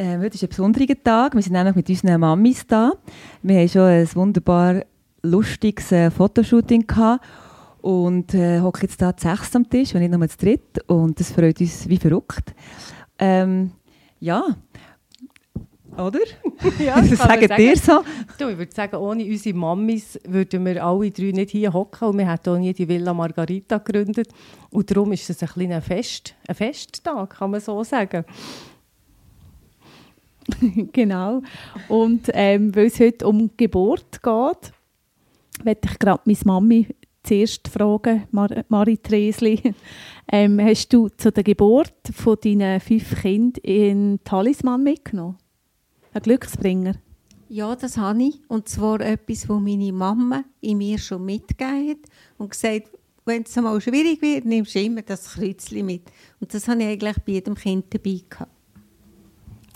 [0.00, 1.34] Äh, heute ist ein besonderer Tag.
[1.34, 2.92] Wir sind nämlich mit unseren Mamis da.
[3.42, 4.84] Wir haben schon ein wunderbar
[5.22, 7.24] lustiges äh, Fotoshooting gehabt
[7.80, 10.88] und äh, hocken jetzt da sechs am Tisch und nicht nur zu dritt.
[10.88, 12.54] Und das freut uns wie verrückt.
[13.18, 13.72] Ähm,
[14.20, 14.44] ja,
[15.96, 16.20] oder?
[16.78, 18.04] Ja, Was sagt ihr so?
[18.38, 22.18] Du, ich würde sagen, ohne unsere Mammis würden wir alle drei nicht hier hocken und
[22.18, 24.28] wir hätten auch nie die Villa Margarita gegründet.
[24.70, 28.24] Und darum ist es ein kleiner Fest, ein Festtag, kann man so sagen.
[30.92, 31.42] genau.
[31.88, 34.72] Und ähm, weil es heute um Geburt geht,
[35.64, 36.88] möchte ich gerade meine Mami
[37.22, 39.74] zuerst fragen, Mar Marie Tresli.
[40.30, 45.38] Ähm, hast du zu der Geburt von deinen fünf Kindern einen Talisman mitgenommen?
[46.12, 46.96] Ein Glücksbringer?
[47.48, 48.42] Ja, das habe ich.
[48.46, 52.90] Und zwar etwas, was meine Mama in mir schon mitgegeben hat und gesagt,
[53.24, 56.02] wenn es mal schwierig wird, nimmst du immer das Kreuzchen mit.
[56.40, 58.57] Und das habe ich eigentlich bei jedem Kind dabei gehabt.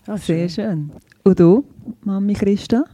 [0.07, 0.91] Ah, Sehr schön.
[1.23, 1.65] Und du,
[2.03, 2.85] Mami Christa?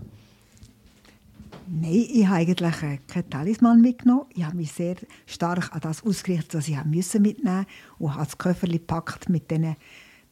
[1.71, 4.27] Nein, ich habe eigentlich äh, keinen Talisman mitgenommen.
[4.35, 7.67] Ich habe mich sehr stark an das ausgerichtet, was ich müssen mitnehmen
[7.99, 9.77] und habe das Köfferchen gepackt mit diesen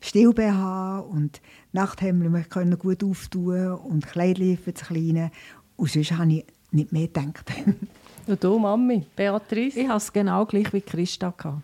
[0.00, 1.40] Still-BH und
[1.72, 5.30] Nachthemden, die können gut auftun und Kleidchen für das Kleine.
[5.76, 7.52] Und sonst habe ich nicht mehr gedacht.
[8.26, 9.78] Und du, Mami, Beatrice?
[9.78, 11.32] Ich hatte es genau gleich wie Christa.
[11.36, 11.62] Gehabt.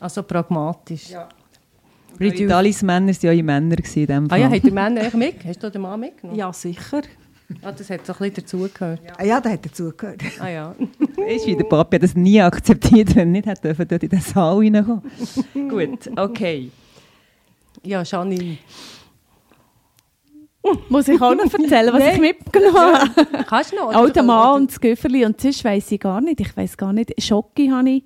[0.00, 1.10] Also pragmatisch.
[1.10, 1.28] Ja.
[2.18, 4.40] Die Talismänner waren eure Männer in Ah Fall.
[4.40, 5.44] ja, hat der Mann eigentlich mit?
[5.44, 6.38] Hast du den Mann mitgenommen?
[6.38, 7.02] Ja, sicher.
[7.62, 9.00] Ah, das hat so ein bisschen dazugehört.
[9.16, 10.20] Ah ja, da hat er zugehört.
[10.38, 10.74] Ah ja.
[11.16, 14.20] Weißt wie der Papi hat das nie akzeptiert, wenn er nicht dürfen, dort in den
[14.20, 15.02] Saal reinkommen
[15.68, 16.70] Gut, okay.
[17.84, 18.58] Ja, Janine.
[20.90, 23.44] Muss ich auch noch erzählen, was ich mitgenommen habe?
[23.48, 23.94] Kannst du noch?
[23.94, 25.24] Auch der Mann und das Göfferli.
[25.24, 26.40] Und sonst weiss ich gar nicht.
[26.40, 27.14] Ich weiss gar nicht.
[27.22, 28.04] Schoki habe ich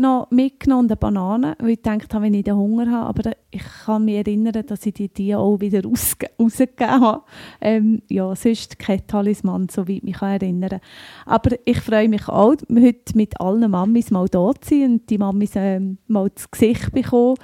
[0.00, 3.08] noch mitgenommen und eine Banane, weil ich gedacht habe, wenn ich den Hunger habe.
[3.08, 7.22] Aber ich kann mich erinnern, dass ich die, die auch wieder rausge rausgegeben habe.
[7.60, 10.80] Ähm, ja, sonst kein Talisman, soweit ich mich kann erinnern
[11.26, 15.18] Aber ich freue mich auch, heute mit allen Mammis mal da zu sein und die
[15.18, 17.36] Mammis ähm, mal das Gesicht bekommen,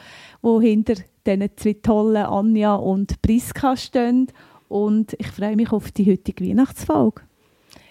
[0.42, 0.94] wo hinter
[1.26, 4.28] diesen zwei tollen Anja und Priska stehen.
[4.68, 7.22] Und ich freue mich auf die heutige Weihnachtsfolge.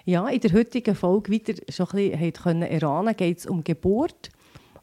[0.08, 4.30] Ja, in der heutigen Folge, wie ihr schon ein bisschen erahnen geht es um Geburt.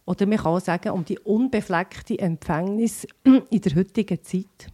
[0.04, 4.68] Oder man kann auch sagen, um die unbefleckte Empfängnis in der heutigen Zeit.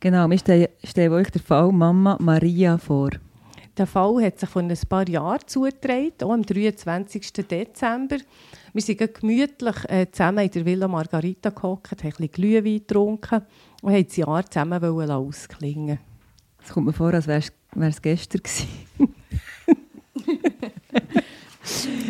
[0.00, 3.10] Genau, wir stellen, stellen euch den Fall Mama Maria vor.
[3.76, 7.32] Der Fall hat sich vor ein paar Jahren zugetragen, auch am 23.
[7.32, 8.16] Dezember.
[8.72, 13.42] Wir sind gemütlich äh, zusammen in der Villa Margarita gehockt, haben ein bisschen Glühwein getrunken
[13.82, 15.98] und haben das Jahr zusammen ausklingen.
[16.62, 17.42] Es kommt mir vor, als wäre
[17.76, 18.68] es gestern gewesen.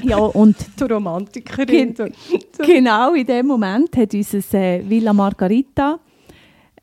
[0.02, 1.94] Ja, und Die Romantikerin.
[1.94, 2.12] Gen-
[2.58, 5.98] genau in dem Moment hat unser äh, Villa Margarita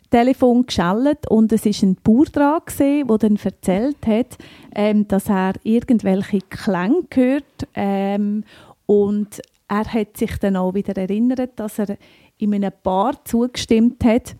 [0.10, 4.38] Telefon geschellt und es ist ein Bauer dran gewesen, der dann erzählt hat,
[4.74, 8.44] ähm, dass er irgendwelche Klänge hört ähm,
[8.86, 11.98] und er hat sich dann auch wieder erinnert, dass er
[12.38, 14.36] in einem Paar zugestimmt hat,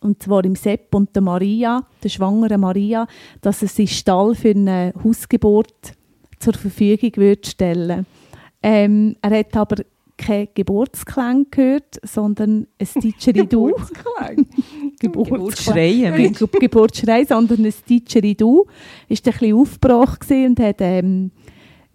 [0.00, 3.06] und zwar im Sepp und der Maria, der schwangeren Maria,
[3.40, 5.92] dass er seinen Stall für eine Hausgeburt
[6.42, 8.06] zur Verfügung würde stellen
[8.62, 9.76] ähm, Er hat aber
[10.16, 13.72] kein Geburtsklang gehört, sondern ein Didgeridoo.
[15.00, 16.14] Geburtsschreien.
[16.16, 18.66] Ge Ge Geburtsschrei, sondern ein Didgeridoo.
[19.08, 21.30] Ist ein bisschen aufgebracht und hat ähm,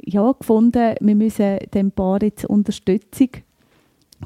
[0.03, 3.29] ja, gefunden, wir müssen dem Paar jetzt Unterstützung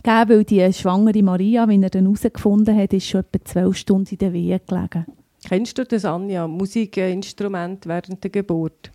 [0.03, 4.09] geben, weil die schwangere Maria, wie er dann herausgefunden hat, ist schon etwa zwölf Stunden
[4.11, 5.05] in der Wehe gelegen.
[5.47, 6.47] Kennst du das, Anja?
[6.47, 8.90] Musikinstrument während der Geburt?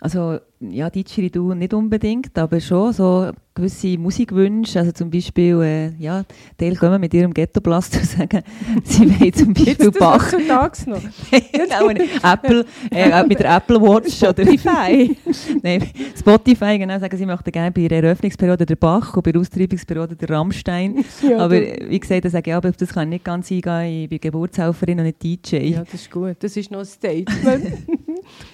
[0.00, 4.78] Also, ja, Didgeridoo nicht unbedingt, aber schon so gewisse Musikwünsche.
[4.78, 6.24] Also zum Beispiel, äh, ja,
[6.56, 8.42] Teil kommen mit ihrem Ghetto-Blaster und sagen,
[8.84, 10.32] sie wollen zum Beispiel Bach.
[10.46, 11.00] Tags noch?
[11.52, 11.88] genau,
[12.22, 15.16] Apple, äh, mit der Apple Watch oder Spotify.
[15.62, 19.40] Nein, Spotify, genau, sagen sie möchten gerne bei der Eröffnungsperiode der Bach und bei der
[19.40, 21.04] Austraibungsperiode der Rammstein.
[21.36, 24.08] aber äh, wie gesagt, dann sage ich, aber das kann ich nicht ganz eingehen, ich
[24.08, 25.56] bin Geburtshelferin und nicht DJ.
[25.70, 26.36] Ja, das ist gut.
[26.38, 27.64] Das ist noch ein Statement.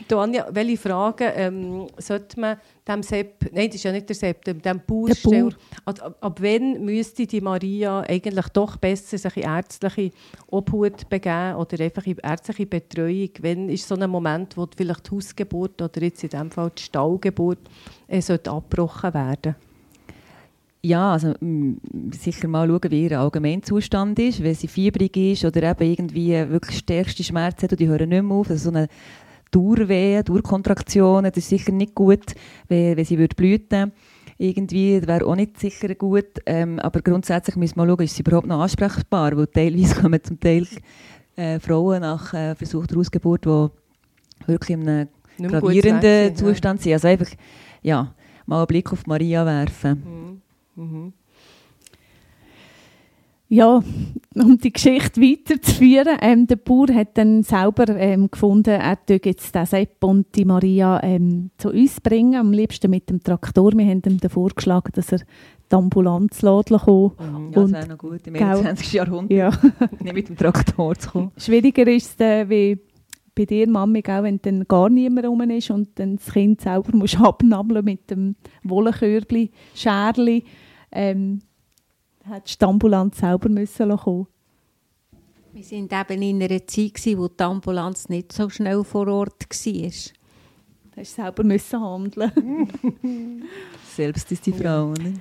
[0.08, 2.56] Du, Anja, welche Fragen ähm, sollte man
[2.86, 5.52] dem Sepp, nein, das ist ja nicht der Sepp, dem, dem Bauer Der Bauer.
[5.84, 10.10] Ab, ab, ab wann müsste die Maria eigentlich doch besser sich in ärztliche
[10.48, 13.30] Obhut begeben oder einfach in ärztliche Betreuung?
[13.40, 16.82] Wann ist so ein Moment, wo vielleicht die Hausgeburt oder jetzt in diesem Fall die
[16.82, 17.60] Stallgeburt
[18.08, 19.56] äh, sollte abgebrochen werden?
[20.84, 21.80] Ja, also mm,
[22.12, 26.80] sicher mal schauen, wie ihr Allgemeinzustand ist, wenn sie fiebrig ist oder eben irgendwie wirklich
[26.80, 28.50] stärkste Schmerzen hat und die hören nicht mehr auf.
[28.50, 28.88] Also so eine
[29.54, 32.34] Dauerwehen, Dauerkontraktionen, das ist sicher nicht gut,
[32.68, 33.92] wenn, wenn sie würde blüten
[34.38, 36.40] irgendwie, das wäre auch nicht sicher gut.
[36.46, 40.40] Ähm, aber grundsätzlich müssen wir schauen, ist sie überhaupt noch ansprechbar, weil teilweise kommen zum
[40.40, 40.66] Teil
[41.36, 43.68] äh, Frauen nach äh, versuchter Ausgeburt, die
[44.46, 45.08] wirklich in einem
[45.38, 46.36] Nicht gravierenden.
[46.36, 46.94] Zustand sind.
[46.94, 47.30] Also einfach,
[47.82, 48.14] ja,
[48.46, 50.40] mal einen Blick auf Maria werfen.
[50.76, 51.12] Mhm.
[53.48, 53.82] Ja,
[54.34, 59.54] um die Geschichte weiterzuführen, ähm, der Bauer hat dann selber ähm, gefunden, er würde jetzt
[59.54, 63.72] den Sepp und die Maria ähm, zu uns bringen, am liebsten mit dem Traktor.
[63.76, 65.18] Wir haben ihm vorgeschlagen, dass er
[65.70, 68.42] die Ambulanz lässt kommen Ja, das Und- wäre noch gut, im Gell.
[68.44, 68.92] 21.
[68.94, 69.50] Jahrhundert Ja.
[70.02, 71.32] nicht mit dem Traktor zu kommen.
[71.36, 72.78] Schwieriger ist es, äh, wie
[73.36, 76.90] bei dir, Mami, gell, wenn dann gar niemand rum ist und dann das Kind selber
[76.96, 80.44] musst abnabeln mit dem Wollkörbli, Scherli.
[80.90, 81.40] Ähm,
[82.24, 84.26] hättest die Ambulanz selber müssen kommen.
[85.52, 89.48] Wir sind eben in einer Zeit, gewesen, wo die Ambulanz nicht so schnell vor Ort
[89.48, 89.90] war.
[90.94, 93.48] Da du selber müssen handeln.
[93.94, 94.90] Selbst ist die Frau.
[94.90, 95.12] Oder?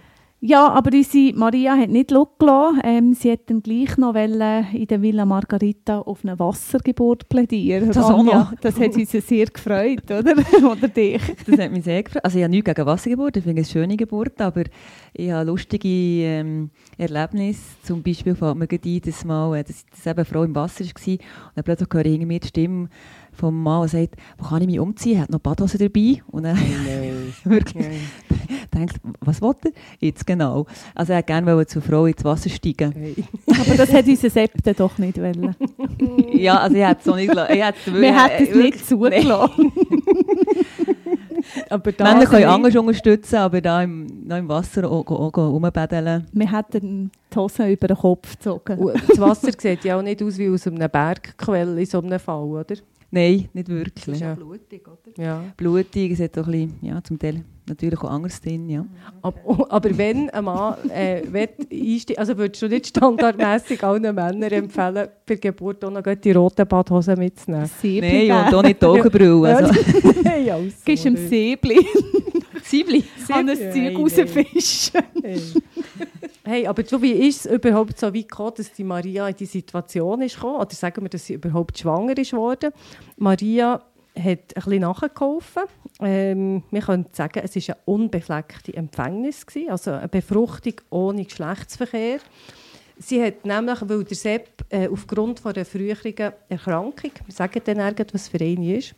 [0.45, 2.81] Ja, aber unsere Maria hat nicht losgelassen.
[2.83, 7.93] Ähm, sie hat dann gleich noch wollen in der Villa Margarita auf eine Wassergeburt plädieren.
[7.93, 8.51] Das Anja?
[8.59, 10.33] Das hat uns sehr gefreut, oder?
[10.69, 11.21] oder dich?
[11.47, 12.25] Das hat mich sehr gefreut.
[12.25, 14.63] Also ich habe nichts gegen Wassergeburt, ich finde es eine schöne Geburt, aber
[15.13, 17.61] ich habe lustige ähm, Erlebnisse.
[17.83, 20.55] Zum Beispiel fällt mir gerade ein, dass, mal, äh, dass, dass eben eine Frau im
[20.55, 21.21] Wasser war und
[21.55, 22.89] dann plötzlich höre ich mir die Stimme
[23.35, 25.15] vom Mann, der sagt, wo kann ich mich umziehen?
[25.17, 26.21] Er hat noch Badhose dabei.
[26.31, 26.57] Und dann
[27.45, 27.85] wirklich
[28.73, 29.71] denkt, was will er?
[29.99, 30.65] Jetzt genau.
[30.95, 32.93] Also er hätte gerne wollte zur Frau ins Wasser steigen.
[33.47, 35.55] Aber das hat unser Sepp dann doch nicht wollen.
[36.33, 37.53] Ja, also ich hätte es so nicht gelassen.
[37.93, 39.71] Wir hätten es wirklich- nicht zugelassen.
[41.69, 45.37] Aber da Männer können anders unterstützen, aber da im, noch im Wasser auch, auch, auch
[45.37, 46.25] rumbädeln.
[46.31, 48.79] Wir hätten die Hose über den Kopf gezogen.
[49.07, 52.43] Das Wasser sieht ja auch nicht aus wie aus einem Bergquell in so einem Fall,
[52.43, 52.75] oder?
[53.13, 54.19] Nein, nicht wirklich.
[54.19, 54.33] Ja.
[54.33, 55.23] Blutig, oder?
[55.23, 55.53] Ja.
[55.55, 58.85] Blutig, es hat auch ein bisschen, ja, zum Teil natürlich auch anderes drin, ja.
[59.21, 64.43] Aber, aber wenn ein Mann äh, will einsteigen, also würdest du nicht standardmäßig allen Männern
[64.43, 67.69] empfehlen, bei Geburt auch noch die roten Badhosen mitzunehmen?
[67.81, 69.45] Säbli Nein, und auch nicht die Augenbrauen.
[69.45, 69.73] Also.
[70.23, 71.27] Hey, also, Gibst ihm oder?
[71.27, 71.87] Säbli,
[72.63, 73.03] Siebli.
[73.27, 73.95] kann ein Nein, Zeug nein.
[73.95, 75.01] rausfischen.
[75.23, 75.41] Hey.
[76.43, 79.45] hey, aber du, wie ist es überhaupt so weit gekommen, dass die Maria in die
[79.45, 80.57] Situation ist gekommen?
[80.57, 82.71] Oder sagen wir, dass sie überhaupt schwanger ist worden?
[83.17, 83.81] Maria
[84.15, 85.63] hat ein bisschen nachgeholfen.
[85.99, 92.19] Ähm, wir können sagen, es war eine unbefleckte Empfängnis, gewesen, also eine Befruchtung ohne Geschlechtsverkehr.
[92.97, 96.13] Sie hat nämlich, weil der Sepp äh, aufgrund von einer früheren
[96.47, 98.93] Erkrankung, wir sagen dann irgendwas für eine ist,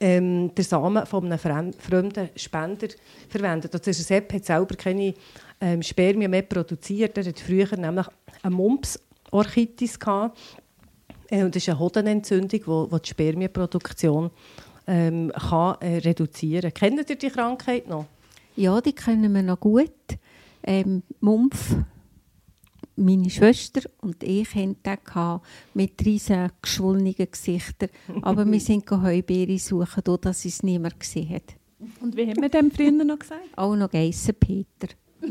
[0.00, 2.88] ähm, den Samen von einem fremd, fremden Spender
[3.28, 3.72] verwendet.
[3.72, 5.14] Also der Sepp hat selber keine
[5.60, 7.16] ähm, Spermien mehr produziert.
[7.18, 8.06] Er hat früher nämlich
[8.42, 10.38] eine Mumps-Orchitis gehabt.
[11.30, 14.30] Äh, und das ist eine Hodenentzündung, die, die die Spermienproduktion
[14.86, 16.96] ähm, kann, äh, reduzieren kann.
[16.96, 18.06] Kennt ihr die Krankheit noch?
[18.56, 19.90] Ja, die kennen wir noch gut.
[20.62, 21.76] Ähm, Mumpf,
[22.96, 27.90] meine Schwester und ich hatten den gehabt, mit riesen geschwollenen Gesichtern.
[28.22, 31.54] Aber wir sind Heubeere suchen, da dass es niemand gesehen hat.
[32.00, 33.42] Und wie haben wir dem früher noch gesagt?
[33.54, 34.88] Auch noch Geissen Peter.
[35.20, 35.28] Schon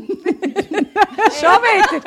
[1.62, 2.02] wieder?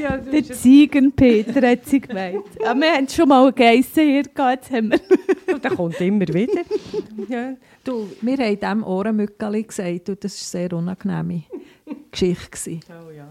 [0.00, 2.44] Ja, Der Ziegenpeter hat sie gemeint.
[2.62, 5.58] Ja, wir haben schon mal einen Geissen hier gehabt, jetzt haben wir...
[5.58, 6.62] der kommt immer wieder.
[7.28, 7.54] ja.
[7.82, 11.42] Du, wir haben dem Ohrenmückeli gesagt und das war eine sehr unangenehme
[12.10, 12.80] Geschichte.
[12.88, 13.28] Oh, ja.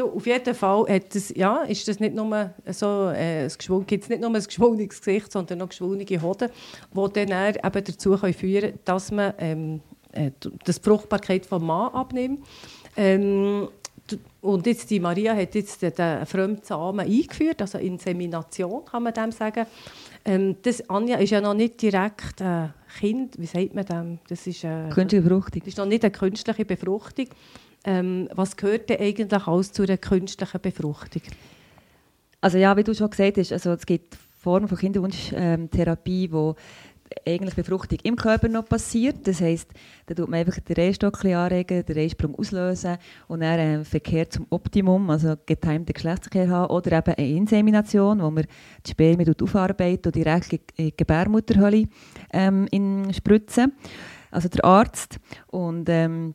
[0.00, 3.84] Du, auf jeden Fall hat es, ja, ist das nicht nur so, äh, ein geschwung-
[3.84, 6.48] gibt's nicht nur ein geschwungenes Gesicht, sondern noch geschwungene Hoden,
[6.94, 9.80] die dann eben dazu führen können, dass man ähm,
[10.12, 10.30] äh,
[10.64, 12.46] das die Fruchtbarkeit vom Mann abnimmt.
[12.96, 13.68] Ähm,
[14.40, 19.32] und jetzt die Maria hat jetzt den, den Fremdsamen eingeführt, also Insemination kann man dem
[19.32, 19.66] sagen.
[20.24, 24.18] Ähm, das, Anja ist ja noch nicht direkt ein Kind, wie sagt man dem?
[24.28, 25.60] Das ist, äh, Künstliche Befruchtung.
[25.60, 27.26] das ist noch nicht eine künstliche Befruchtung.
[27.84, 31.22] Ähm, was gehört denn eigentlich alles zu einer künstlichen Befruchtung?
[32.40, 36.56] Also ja, wie du schon gesagt hast, also es gibt Formen von Kinderwunschtherapie, wo
[37.26, 39.26] eigentlich Befruchtung im Körper noch passiert.
[39.26, 39.70] Das heisst,
[40.06, 44.46] da tut man einfach den Rehstock anregen, den Rehsprung auslösen und dann einen Verkehr zum
[44.50, 48.46] Optimum, also getimten Geschlechtsverkehr haben oder eben eine Insemination, wo man
[48.86, 51.86] die Spermien aufarbeitet und direkt in die Gebärmutterhöhle
[52.32, 53.72] ähm, in spritzen.
[54.30, 55.18] Also der Arzt.
[55.48, 56.34] Und ähm,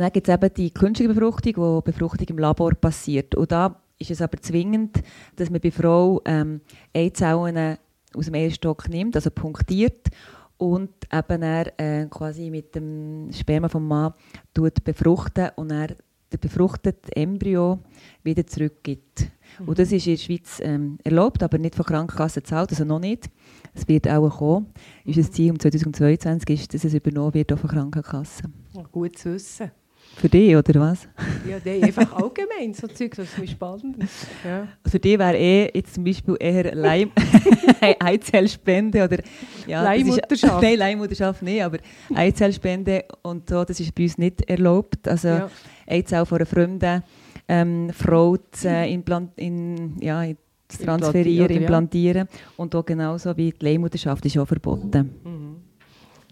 [0.00, 3.34] dann gibt es eben die künstliche Befruchtung, wo Befruchtung im Labor passiert.
[3.34, 5.02] Und da ist es aber zwingend,
[5.36, 6.60] dass man bei Frau ähm,
[6.94, 7.78] Eizellen
[8.14, 10.08] aus dem Eierstock nimmt, also punktiert
[10.56, 14.12] und eben dann, äh, quasi mit dem Sperma vom Mann
[14.54, 15.88] tut befruchten und er
[16.30, 17.78] den befruchteten Embryo
[18.22, 19.28] wieder zurückgibt.
[19.60, 19.68] Mhm.
[19.68, 22.98] Und das ist in der Schweiz ähm, erlaubt, aber nicht von Krankenkassen gezahlt, also noch
[22.98, 23.30] nicht.
[23.72, 24.66] Es wird auch kommen.
[25.04, 28.52] Ist das Ziel um 2022 ist, dass es übernommen wird von Krankenkassen.
[28.92, 29.70] Gut zu wissen.
[30.18, 31.06] Für dich, oder was?
[31.48, 33.96] Ja, nee, einfach allgemein, so Zeug, das ist mir spannend.
[34.44, 34.66] Ja.
[34.84, 37.12] Für dich wäre eh jetzt zum Beispiel eher Leim
[38.00, 39.18] Eizellspende oder...
[39.66, 40.62] Ja, Leihmutterschaft.
[40.62, 41.78] nein, Leihmutterschaft nicht, aber
[42.12, 45.06] Eizellspende und so, das ist bei uns nicht erlaubt.
[45.06, 45.50] Also ja.
[45.86, 47.02] Eizell von einer fremden
[47.46, 50.24] ähm, Frau zu, äh, implant, in, ja,
[50.66, 52.28] zu transferieren, implantieren.
[52.30, 52.38] Ja.
[52.56, 55.14] Und auch genauso wie die Leihmutterschaft ist auch verboten.
[55.24, 55.47] Mhm.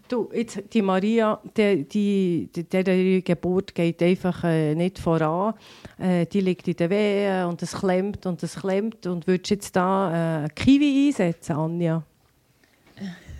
[0.08, 5.54] Du, jetzt, die Maria, die, die, die, die Geburt geht einfach äh, nicht voran.
[5.98, 9.06] Äh, die liegt in der Wehe und es klemmt und es klemmt.
[9.06, 12.02] Und würdest du jetzt da äh, Kiwi einsetzen, Anja?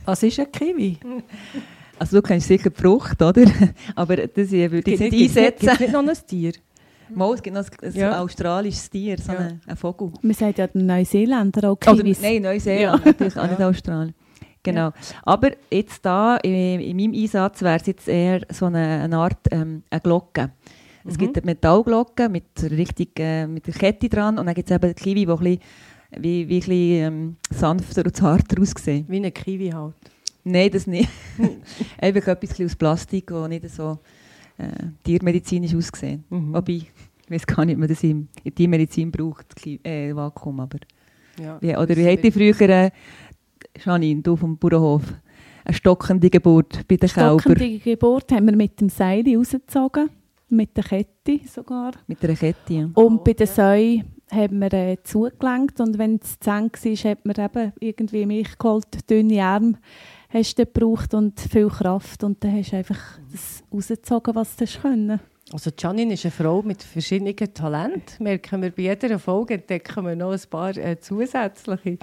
[0.04, 0.98] Was ist ein Kiwi?
[1.98, 3.44] Also du kennst sicher die Frucht, oder?
[3.94, 5.60] Aber das würde ich nicht einsetzen.
[5.60, 6.52] Gibt es nicht noch ein Tier?
[7.08, 8.20] Mal, es gibt noch ein, ein ja.
[8.20, 9.38] australisches Tier, so ja.
[9.38, 10.12] ein, ein Vogel.
[10.22, 12.18] Man sagt ja den Neuseeländer auch Kiwis.
[12.18, 13.12] Oder, nein, Neuseeland, ja.
[13.12, 14.14] natürlich auch nicht Australien.
[14.66, 14.86] Genau.
[14.86, 14.94] Ja.
[15.22, 19.38] Aber jetzt da, in, in meinem Einsatz, wäre es jetzt eher so eine, eine Art
[19.50, 20.50] ähm, eine Glocke.
[21.04, 21.18] Es mhm.
[21.18, 24.92] gibt eine Metallglocke mit, richtig, äh, mit der Kette dran und dann gibt es eben
[24.92, 25.60] die Kiwi, die ein bisschen,
[26.18, 29.04] wie, wie ein bisschen, ähm, sanfter und zarter aussehen.
[29.08, 29.94] Wie eine Kiwi halt.
[30.42, 31.08] Nein, das nicht.
[32.00, 33.98] Einfach etwas aus Plastik, das nicht so
[34.58, 34.66] äh,
[35.04, 36.24] tiermedizinisch aussehen.
[36.28, 36.54] Mhm.
[36.54, 36.90] Wobei, ich
[37.28, 40.78] weiß gar nicht, ob man das in, in Tiermedizin braucht, äh, Vakuum, aber...
[41.38, 42.68] Ja, wie, oder wie hat die früher...
[42.68, 42.90] Äh,
[43.84, 45.02] Janine, du vom Bauernhof,
[45.64, 47.40] eine stockende Geburt bei den Kälbern.
[47.40, 50.10] Stockende Geburt haben wir mit dem Seil rausgezogen,
[50.48, 51.92] mit der Kette sogar.
[52.06, 52.88] Mit der Kette, ja.
[52.94, 57.24] Und bei den Säuen haben wir äh, zugelenkt und wenn es zu eng war, hat
[57.24, 59.74] man eben irgendwie Milch geholt, dünne Arme
[60.30, 64.66] hast du gebraucht und viel Kraft und dann hast du einfach das rausgezogen, was du
[64.66, 65.20] können.
[65.52, 68.24] Also Janine ist eine Frau mit verschiedenen Talenten.
[68.24, 71.98] Merken wir bei jeder Folge entdecken wir noch ein paar äh, zusätzliche.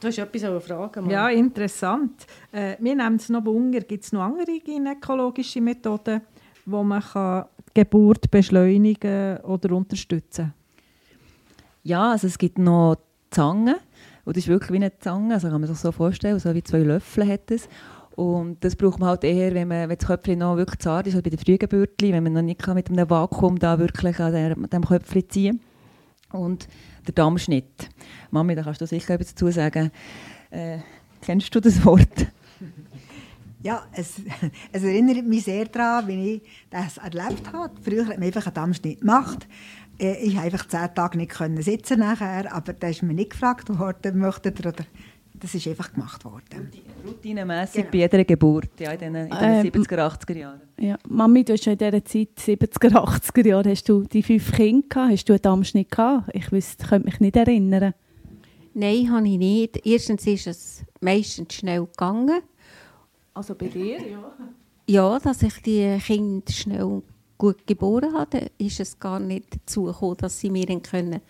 [0.00, 1.00] Du hast etwas eine Frage.
[1.00, 1.10] Mann.
[1.10, 2.26] Ja, interessant.
[2.52, 3.80] Äh, wir nehmen es noch Wunder.
[3.80, 6.22] Gibt es noch andere gynäkologische Methoden,
[6.66, 10.54] wo man kann die Geburt beschleunigen oder unterstützen
[11.82, 12.96] Ja, also es gibt noch
[13.30, 13.76] Zangen.
[14.24, 16.62] Und das ist wirklich wie eine Zange, also kann man sich so vorstellen, so wie
[16.62, 17.68] zwei Löffel hat es.
[18.14, 21.14] Und das braucht man halt eher, wenn, man, wenn das Köpfchen noch wirklich zart ist,
[21.14, 24.84] also bei den Frühgeburtli, wenn man noch nicht mit einem Vakuum da wirklich an dem
[24.84, 25.67] Köpfchen ziehen kann.
[26.32, 26.68] Und
[27.06, 27.88] der Dammschnitt.
[28.30, 29.90] Mami, da kannst du sicher etwas dazu sagen.
[30.50, 30.78] Äh,
[31.22, 32.26] kennst du das Wort?
[33.60, 34.20] Ja, es,
[34.72, 37.72] es, erinnert mich sehr daran, wie ich das erlebt habe.
[37.82, 39.48] Früher hat man einfach einen Dammschnitt gemacht.
[39.98, 43.68] Äh, ich konnte einfach zehn Tage nicht sitzen nachher, aber da ist mir nicht gefragt
[43.76, 44.84] worden, möchtet ihr oder
[45.38, 46.70] das ist einfach gemacht worden.
[47.06, 47.90] Routinemässig genau.
[47.90, 50.60] bei jeder Geburt, ja, in den, in den ähm, 70er, 80er Jahren.
[50.78, 50.98] Ja.
[51.08, 54.86] Mami, du hast ja in dieser Zeit, 70er, 80er Jahren, hast du die fünf Kinder
[54.88, 56.30] gehabt, hast du einen Dammschnitt gehabt?
[56.34, 57.94] Ich wüsste, könnte mich nicht erinnern.
[58.74, 59.86] Nein, habe ich nicht.
[59.86, 62.42] Erstens ist es meistens schnell gegangen.
[63.34, 64.32] Also bei dir, ja?
[64.86, 67.02] Ja, dass ich die Kinder schnell
[67.38, 71.20] gut geboren habe, ist es gar nicht dazu gekommen, dass sie mir einen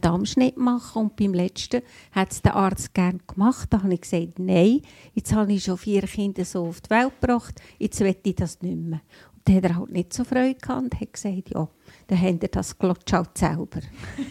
[0.00, 1.06] Dammschnitt machen können.
[1.06, 1.82] Und beim letzten
[2.12, 3.68] hat es der Arzt gerne gemacht.
[3.70, 4.80] Da habe ich gesagt, nein,
[5.14, 8.60] jetzt habe ich schon vier Kinder so auf die Welt gebracht, jetzt will ich das
[8.62, 9.02] nicht mehr.
[9.34, 11.68] Und dann hat er halt nicht so Freude gehabt und hat gesagt, ja,
[12.08, 13.80] dann habt ihr das Glotsch halt selber.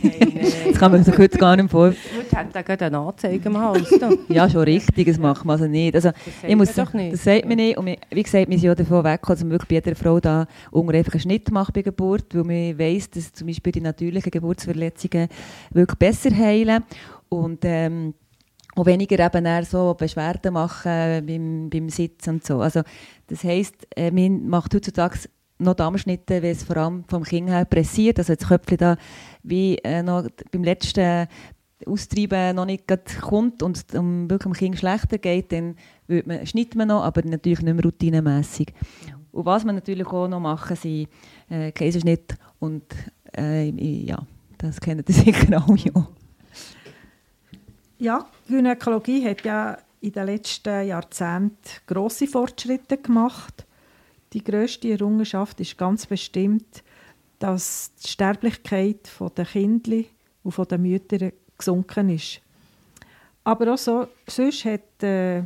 [0.02, 2.24] das kann man sich heute gar nicht vorstellen.
[2.24, 4.00] Heute hat er gerade eine Anzeige im Hals.
[4.30, 5.94] ja, schon richtig, das macht man also nicht.
[5.94, 6.18] Also, das
[6.48, 7.14] ich muss, doch nicht.
[7.14, 7.78] Das sagt man nicht.
[7.78, 10.20] Und wir, wie gesagt, wir sind ja davon weg, dass man wirklich bei jeder Frau
[10.20, 13.82] da unter einfach einen Schnitt macht bei Geburt, weil man weiss, dass zum Beispiel die
[13.82, 15.28] natürlichen Geburtsverletzungen
[15.70, 16.84] wirklich besser heilen.
[17.30, 18.16] Und ähm,
[18.76, 22.60] auch weniger eben so Beschwerden machen beim, beim Sitzen und so.
[22.60, 22.82] Also
[23.28, 25.20] das heisst, äh, man macht heutzutage
[25.60, 28.20] noch Dammschnitte, wie es vor allem vom Kind her pressiert.
[28.20, 28.98] Also das Köpfchen da
[29.44, 31.28] wie äh, noch beim letzten
[31.86, 32.88] Austreiben noch nicht
[33.22, 35.76] kommt und es um wirklich dem Kind schlechter geht, dann
[36.08, 38.74] man, schneidet man noch, aber natürlich nicht mehr routinemässig.
[39.32, 41.08] Und was man natürlich auch noch machen, sind
[41.50, 42.84] äh, Käseschnitt und
[43.38, 44.18] äh, ja,
[44.58, 45.78] das kennen Sie sicher auch.
[45.78, 46.08] Ja.
[48.00, 53.67] ja, Gynäkologie hat ja in den letzten Jahrzehnten grosse Fortschritte gemacht.
[54.38, 56.84] Die grösste Errungenschaft ist ganz bestimmt,
[57.40, 60.04] dass die Sterblichkeit der Kinder
[60.44, 62.42] und der Mütter gesunken ist.
[63.44, 65.42] Aber auch so, sonst hat, äh,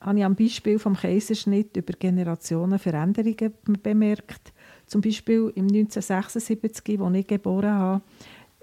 [0.00, 4.54] habe ich am Beispiel vom Kaiserschnitt über Generationen Veränderungen bemerkt.
[4.86, 8.02] Zum Beispiel im 1976, als ich geboren habe,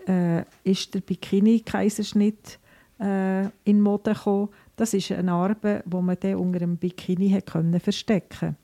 [0.07, 2.57] äh, ist der Bikini-Kaiserschnitt
[2.99, 4.49] äh, in Mode gekommen.
[4.75, 7.39] Das ist eine Narbe, die man unter einem Bikini
[7.79, 8.57] verstecken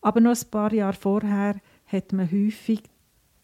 [0.00, 2.82] Aber noch ein paar Jahre vorher hat man häufig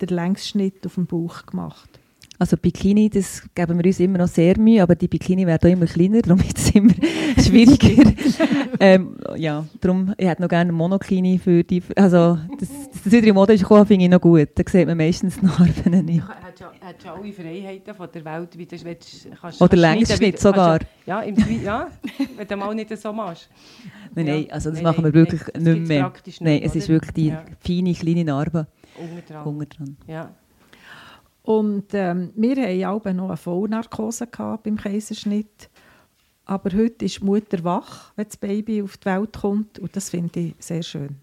[0.00, 2.00] den Längsschnitt auf dem Bauch gemacht.
[2.38, 5.72] Also Bikini, das geben wir uns immer noch sehr Mühe, aber die Bikini werden auch
[5.72, 6.92] immer kleiner, darum ist es immer
[7.38, 8.12] schwieriger.
[8.80, 12.68] ähm, ja, darum, ich hätte noch gerne ein Monokini für die, also das,
[13.02, 14.48] das wieder in Mode ist gekommen, finde ich noch gut.
[14.54, 16.24] Da sieht man meistens die Narben nicht.
[16.58, 19.28] Du hast ja alle Freiheiten von der Welt, wie du willst.
[19.40, 20.80] Kannst, Oder Längsschnitt sogar.
[21.06, 21.88] Ja, im, ja,
[22.36, 23.48] wenn du mal nicht so machst.
[24.16, 26.12] Nein, nein, also das nein, machen wir wirklich nein, nicht mehr.
[26.40, 27.44] Nein, es ist wirklich die ja.
[27.60, 28.66] feine, kleine Narbe.
[28.98, 29.96] Unten dran.
[30.06, 30.30] Ja.
[31.42, 34.26] Und ähm, wir hatten auch noch eine Vollnarkose
[34.64, 35.68] beim Kaiserschnitt.
[36.46, 39.78] Aber heute ist die Mutter wach, wenn das Baby auf die Welt kommt.
[39.78, 41.16] Und das finde ich sehr schön.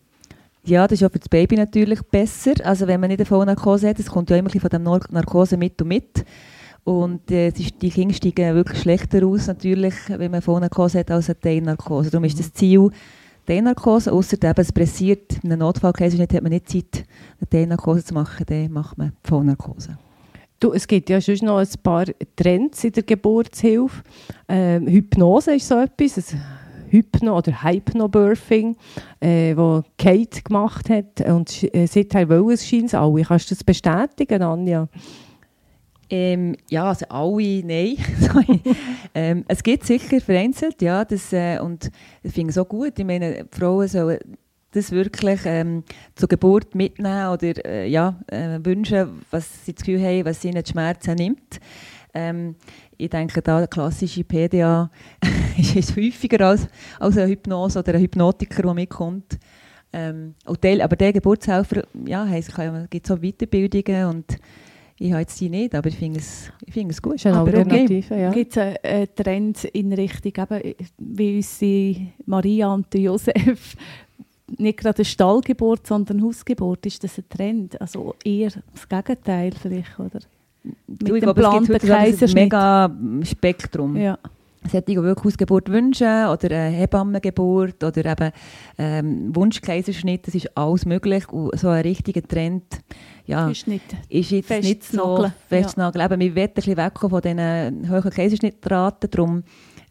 [0.64, 2.54] Ja, das ist auch für das Baby natürlich besser.
[2.64, 5.82] Also wenn man nicht eine Vollnarkose hat, das kommt ja immer von der Narkose mit
[5.82, 6.24] und mit.
[6.84, 11.30] Und äh, die Kinder steigen wirklich schlechter aus, natürlich, wenn man eine Vollnarkose hat, als
[11.30, 12.10] eine Teilnarkose.
[12.10, 12.90] Darum ist das Ziel
[13.46, 15.44] Teilnarkose, außer es pressiert.
[15.44, 17.06] In einem Notfallkaiserschnitt hat man nicht Zeit,
[17.40, 19.98] eine Teilnarkose zu machen, dann macht man Vollnarkose.
[20.60, 22.06] Du, es gibt ja schon noch ein paar
[22.38, 24.02] Trends in der Geburtshilfe.
[24.48, 26.36] Ähm, Hypnose ist so etwas,
[26.94, 28.78] Hypno- oder Hypnobirthing,
[29.20, 31.22] äh, wo Kate gemacht hat.
[31.28, 33.24] Und äh, seither wollen es scheint alle.
[33.24, 34.88] Kannst du das bestätigen, Anja?
[36.16, 37.98] Ähm, ja, also alle, nein.
[39.16, 41.90] ähm, es gibt sicher vereinzelt, ja, das, äh, und
[42.22, 43.00] ich finde es auch gut.
[43.00, 44.20] Ich meine, Frauen sollen
[44.70, 50.04] das wirklich ähm, zur Geburt mitnehmen oder äh, ja, äh, wünschen, was sie das Gefühl
[50.06, 51.60] haben, was ihnen die Schmerzen nimmt.
[52.14, 52.58] Ähm,
[52.96, 54.92] ich denke, da der klassische PDA
[55.76, 56.68] ist häufiger als,
[57.00, 59.40] als eine Hypnose oder ein Hypnotiker, der mitkommt.
[59.92, 62.52] Ähm, Teil, aber der Geburtshelfer, ja, es
[62.92, 64.38] gibt so Weiterbildungen und
[65.04, 67.16] ich habe jetzt die nicht, aber ich finde es, ich find es gut.
[67.16, 68.32] Ist eine Alternative, ja.
[68.32, 73.76] Gibt es einen, Trend in Richtung, eben, wie unsere Maria und Josef
[74.58, 77.82] nicht gerade eine Stallgeburt, sondern eine Hausgeburt, ist das ein Trend?
[77.82, 80.20] Also eher das Gegenteil vielleicht, oder?
[80.64, 83.98] Mit du, ich dem glaube, es gibt ein mega Spektrum.
[83.98, 84.18] Ja.
[84.70, 88.32] Solche, die wirklich Hausgeburt wünschen oder eine Hebammengeburt oder eben
[88.78, 91.30] ähm, Wunschkaiserschnitt, das ist alles möglich.
[91.30, 92.64] Und so ein richtiger Trend
[93.26, 96.02] ja, ist, nicht ist jetzt nicht so festnageln.
[96.02, 96.10] Ja.
[96.10, 99.10] Wir wollen ein bisschen wegkommen von diesen hohen Kaiserschnittraten.
[99.10, 99.44] Darum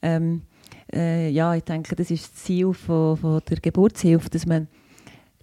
[0.02, 0.42] ähm,
[0.92, 4.68] äh, ja, ich denke, das ist das Ziel von, von der Geburtshilfe, dass man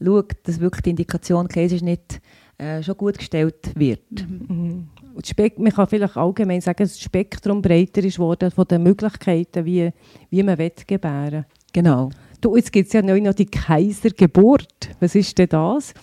[0.04, 2.22] schaut, dass wirklich die Indikation Kaiserschnitt
[2.58, 4.28] äh, schon gut gestellt wird.
[4.28, 4.89] Mhm.
[5.21, 5.63] Mhm.
[5.63, 9.91] man kann vielleicht allgemein sagen, dass das Spektrum breiter ist worden von den Möglichkeiten, wie,
[10.29, 12.10] wie man gebären Genau.
[12.41, 14.89] Du, jetzt gibt es ja neu noch die Kaisergeburt.
[14.99, 15.93] Was ist denn das?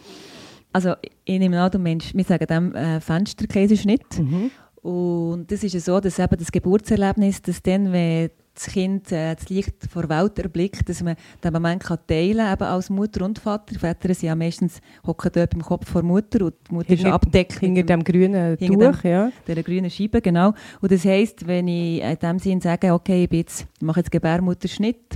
[0.73, 4.19] Also ich nehme an, du meinst, wir sagen dem äh, Fensterkaiserschnitt.
[4.19, 4.51] Mhm.
[4.83, 9.35] Und das ist ja so, dass eben das Geburtserlebnis, dass dann, wenn das Kind äh,
[9.35, 13.25] das Licht vor Welt erblickt, dass man den Moment kann teilen kann, eben als Mutter
[13.25, 13.75] und Vater.
[13.75, 17.05] Die Väter sind ja meistens hocken dort im Kopf vor Mutter und die Mutter ist
[17.05, 17.59] abdeckt.
[17.59, 19.33] Hinter dem grünen hinter Tuch, dem, ja.
[19.47, 20.55] Der grünen Scheibe, genau.
[20.81, 24.11] Und das heisst, wenn ich in dem Sinn sage, okay, ich, jetzt, ich mache jetzt
[24.11, 25.15] Gebärmutterschnitt,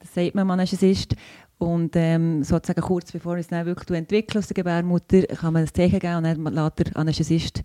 [0.00, 1.14] das sagt man Anästhesist,
[1.56, 5.72] und ähm, sozusagen kurz bevor es dann wirklich entwickelt aus der Gebärmutter, kann man das
[5.72, 7.62] Zeichen geben und dann lässt der Anästhesist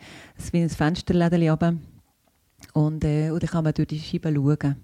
[0.51, 1.75] wie ein Fensterläden runter.
[2.73, 4.75] Und, äh, und dann kann man durch die Scheibe schauen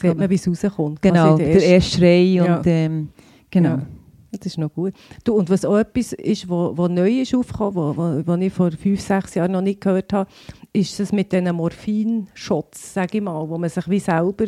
[0.00, 1.02] sieht man, wie es rauskommt.
[1.02, 2.56] Genau, der, der erste Schrei ja.
[2.56, 3.08] und ähm,
[3.50, 3.68] genau.
[3.70, 3.86] Ja.
[4.30, 4.92] Das ist noch gut.
[5.24, 9.34] Du, und was auch etwas ist, was, neu ist aufgekommen, was, ich vor fünf, sechs
[9.34, 10.30] Jahren noch nicht gehört habe,
[10.72, 14.44] ist das mit diesen Morphinshots, sage ich mal, wo man sich wie selber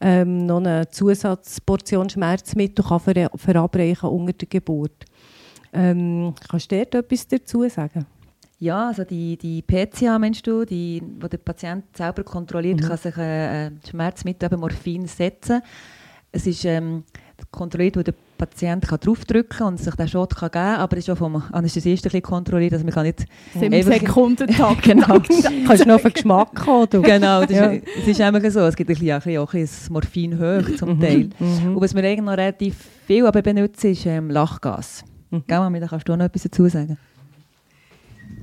[0.00, 5.04] ähm, noch eine Zusatzportion Schmerzmittel kann ver verabreichen unter der Geburt.
[5.72, 8.06] Ähm, kannst du dort etwas dazu sagen?
[8.60, 12.88] Ja, also die, die PCA, meinst du, die, wo der Patient selber kontrolliert, mhm.
[12.88, 15.62] kann sich äh, Schmerzmittel, eben Morphin, setzen.
[16.30, 17.04] Es ist ähm,
[17.50, 20.98] kontrolliert, wo der Patient kann draufdrücken kann und sich den Shot kann geben kann, aber
[20.98, 23.24] es ist auch vom Anästhesisten ein kontrolliert, also man kann nicht...
[23.58, 24.82] Sieben Sekunden Tag.
[24.82, 25.06] genau.
[25.66, 27.02] Kannst du noch auf den Geschmack kommen.
[27.02, 27.64] Genau, das ja.
[27.70, 31.00] ist, es ist immer so, es gibt ein bisschen, auch ein Morphin hoch zum mhm.
[31.00, 31.30] Teil.
[31.38, 31.76] Mhm.
[31.76, 35.02] Und was wir eigentlich noch relativ viel aber benutzen, ist ähm, Lachgas.
[35.30, 35.44] Mhm.
[35.46, 36.98] Gell, da kannst du noch etwas dazu sagen.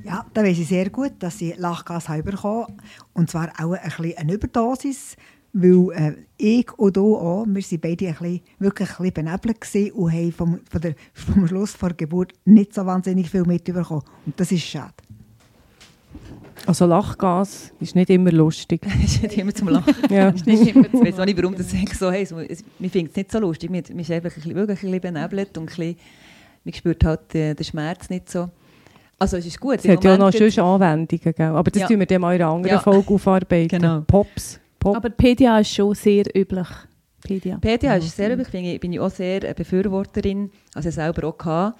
[0.07, 2.79] Ja, da weiß ich sehr gut, dass ich Lachgas habe bekommen
[3.13, 5.17] Und zwar auch ein bisschen eine Überdosis.
[5.51, 9.93] Weil äh, ich und du auch, wir waren beide ein bisschen, wirklich ein bisschen benebelt
[9.93, 14.03] und haben vom, von der, vom Schluss vor der Geburt nicht so wahnsinnig viel mitbekommen.
[14.25, 14.93] Und das ist schade.
[16.65, 18.85] Also Lachgas ist nicht immer lustig.
[19.03, 19.95] ist nicht immer zum Lachen.
[20.09, 20.33] Ja.
[20.45, 22.33] Ich weiß auch nicht, warum das so heisst.
[22.33, 23.71] Wir finden es nicht so lustig.
[23.71, 25.95] Wir, wir sind einfach ein bisschen, wirklich ein bisschen benebelt und ein bisschen,
[26.63, 28.49] man spürt halt äh, den Schmerz nicht so.
[29.19, 29.79] Also es ist gut.
[29.83, 31.47] Es hat ja noch schöne Anwendungen, gell?
[31.47, 31.87] aber das Ja.
[31.87, 32.81] tun wir dann mal in einer anderen Ja.
[32.81, 33.67] Folge aufarbeiten.
[33.69, 34.01] Genau.
[34.01, 34.59] Pops.
[34.79, 34.95] Pop.
[34.95, 36.67] Aber PDA ist schon sehr üblich.
[37.23, 37.57] PDA.
[37.57, 41.37] PDA ist sehr üblich, bin ich, bin ich auch sehr eine Befürworterin, also selber auch
[41.37, 41.79] gehabt.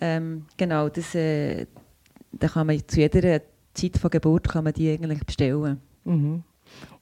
[0.00, 1.66] Ähm, genau, das, äh,
[2.32, 3.40] da kann man zu jeder
[3.72, 5.80] Zeit von Geburt kann man die eigentlich bestellen.
[6.04, 6.42] Mhm.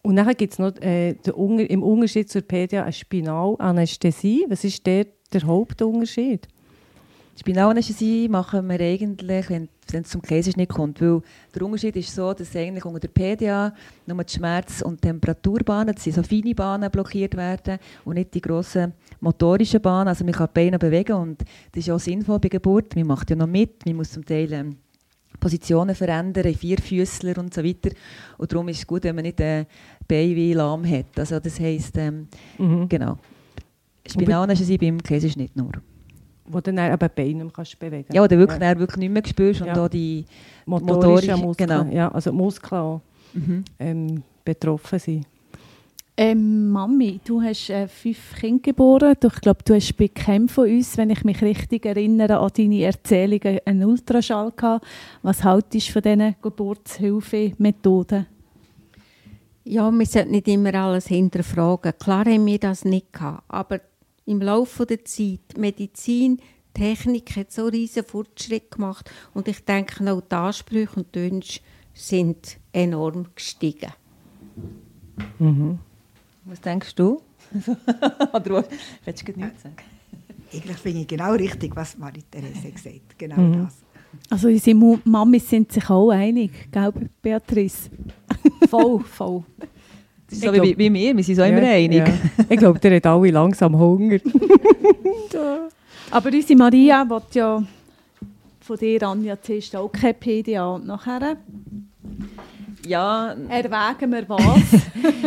[0.03, 4.47] Und dann gibt es noch äh, der Unger, im Unterschied zur PDA eine Spinalanästhesie.
[4.49, 6.49] Was ist der, der Hauptunterschied?
[7.35, 11.23] Spinalanästhesie machen wir eigentlich, wenn es zum Kaiserschnitt kommt, weil
[11.55, 13.73] der Unterschied ist so, dass eigentlich unter der PDA
[14.07, 18.41] nur die Schmerz- und Temperaturbahnen, das sind so feine Bahnen, blockiert werden und nicht die
[18.41, 20.09] grossen motorischen Bahnen.
[20.09, 21.43] Also man kann die Beine bewegen und
[21.73, 22.95] das ist auch sinnvoll bei Geburt.
[22.97, 24.77] Man macht ja noch mit, man muss zum Teil ähm,
[25.41, 27.91] Positionen verändern, Vierfüßler und so weiter.
[28.37, 29.65] Und darum ist es gut, wenn man nicht äh,
[30.07, 31.19] Beine wie lahm hat.
[31.19, 32.89] Also das heisst, ähm, Mhm.
[32.89, 33.19] genau,
[34.07, 35.73] Spinalanästhesie beim Kaiserschnitt nur.
[36.53, 38.79] Wo du dann eben die Beine kannst bewegen Ja, oder wirklich, ja.
[38.79, 39.75] wirklich nicht mehr spürst und Ja.
[39.75, 40.25] da die
[40.67, 41.69] Motorische motorische- Muskeln.
[41.69, 41.85] genau.
[41.91, 43.01] Ja, also die Muskeln auch
[43.33, 43.65] mhm.
[43.79, 45.27] ähm, betroffen sind.
[46.15, 49.15] Ähm, Mami, du hast äh, fünf Kinder geboren.
[49.19, 52.51] Du, ich glaube, du hast bei keinem von uns, wenn ich mich richtig erinnere, an
[52.55, 54.85] deine Erzählungen einen Ultraschall gehabt.
[55.23, 58.27] Was haltest du von diesen Geburtshilfemethoden?
[59.65, 61.93] Ja, wir sollten nicht immer alles hinterfragen.
[61.99, 63.81] Klar haben wir das nicht gehabt, aber
[64.27, 66.39] im Laufe der Zeit, Medizin,
[66.75, 71.61] Technik hat so riesen Fortschritt gemacht und ich denke auch die Ansprüche und die Wünsche
[71.93, 73.93] sind enorm gestiegen.
[75.39, 75.79] Mhm.
[76.45, 77.21] Was denkst du?
[78.33, 78.65] oder was?
[79.05, 79.77] Willst du nichts sagen?
[80.53, 83.19] Eigentlich finde ich genau richtig, was Marie-Therese gesagt hat.
[83.19, 83.65] Genau Mhm.
[83.65, 83.75] das.
[84.29, 87.89] Also unsere Mamis sind sich auch einig, gell, Beatrice?
[88.69, 89.45] Voll, voll.
[90.33, 91.99] Das ist Ich so wie, glaub- wie wir, wir sind so immer Ja, einig.
[92.09, 92.15] Ja.
[92.49, 94.19] Ich glaube, der hat alle langsam Hunger.
[96.11, 97.63] Aber unsere Maria will ja
[98.61, 101.37] von dir, Anja, zuerst auch keine PDA und nachher
[102.87, 104.83] Ja, erwägen wir was.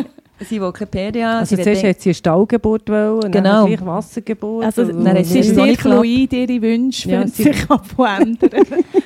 [0.39, 1.39] sie PDA.
[1.39, 3.61] Also sie zuerst hat sie eine Stallgeburt wollen, und Genau.
[3.61, 4.65] dann gleich Wassergeburt.
[4.65, 7.81] Also, Dann hat es sie ist sehr fluid, ihre Wünsche Ja, sich auch
[8.19, 8.49] ändern.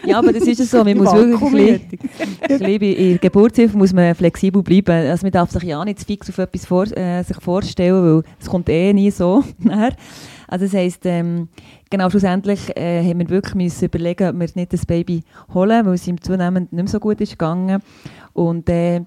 [0.06, 0.84] Ja, aber das ist es so.
[0.84, 1.82] Man muss wirklich ein
[2.48, 4.92] bisschen, bei in der Geburtshilfe muss man flexibel bleiben.
[5.10, 8.24] Also man darf sich ja nicht zu fix auf etwas vor, äh, sich vorstellen, weil
[8.40, 9.94] es kommt eh nie so näher.
[10.48, 11.48] Also das heisst, ähm,
[11.92, 15.22] genau, schlussendlich äh, haben wir wirklich müssen überlegen, ob wir nicht das Baby
[15.54, 17.84] holen, weil es ihm zunehmend nicht mehr so gut ist gegangen.
[18.34, 19.02] Und äh,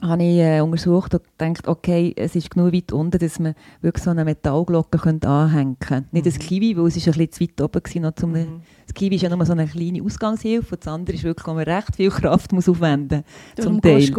[0.00, 4.04] habe ich äh, untersucht und gedacht, okay, es ist genug weit unten, dass man wirklich
[4.04, 6.08] so eine Metallglocke könnte anhängen könnte.
[6.12, 8.02] Nicht das Kiwi, weil es ist ein bisschen zu weit oben war.
[8.02, 8.62] Noch zum Mhm.
[8.86, 11.54] Das Kiwi ist ja nur so eine kleine Ausgangshilfe und das andere ist wirklich, wo
[11.54, 13.24] man recht viel Kraft muss aufwenden
[13.56, 13.64] muss.
[13.64, 14.10] Zum Teil.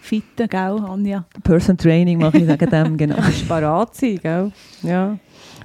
[0.00, 1.24] fitten, gell, Anja?
[1.42, 3.16] Person Training mache ich wegen dem, genau.
[3.16, 4.52] Du musst parat sein, gell?
[4.82, 5.18] Ja.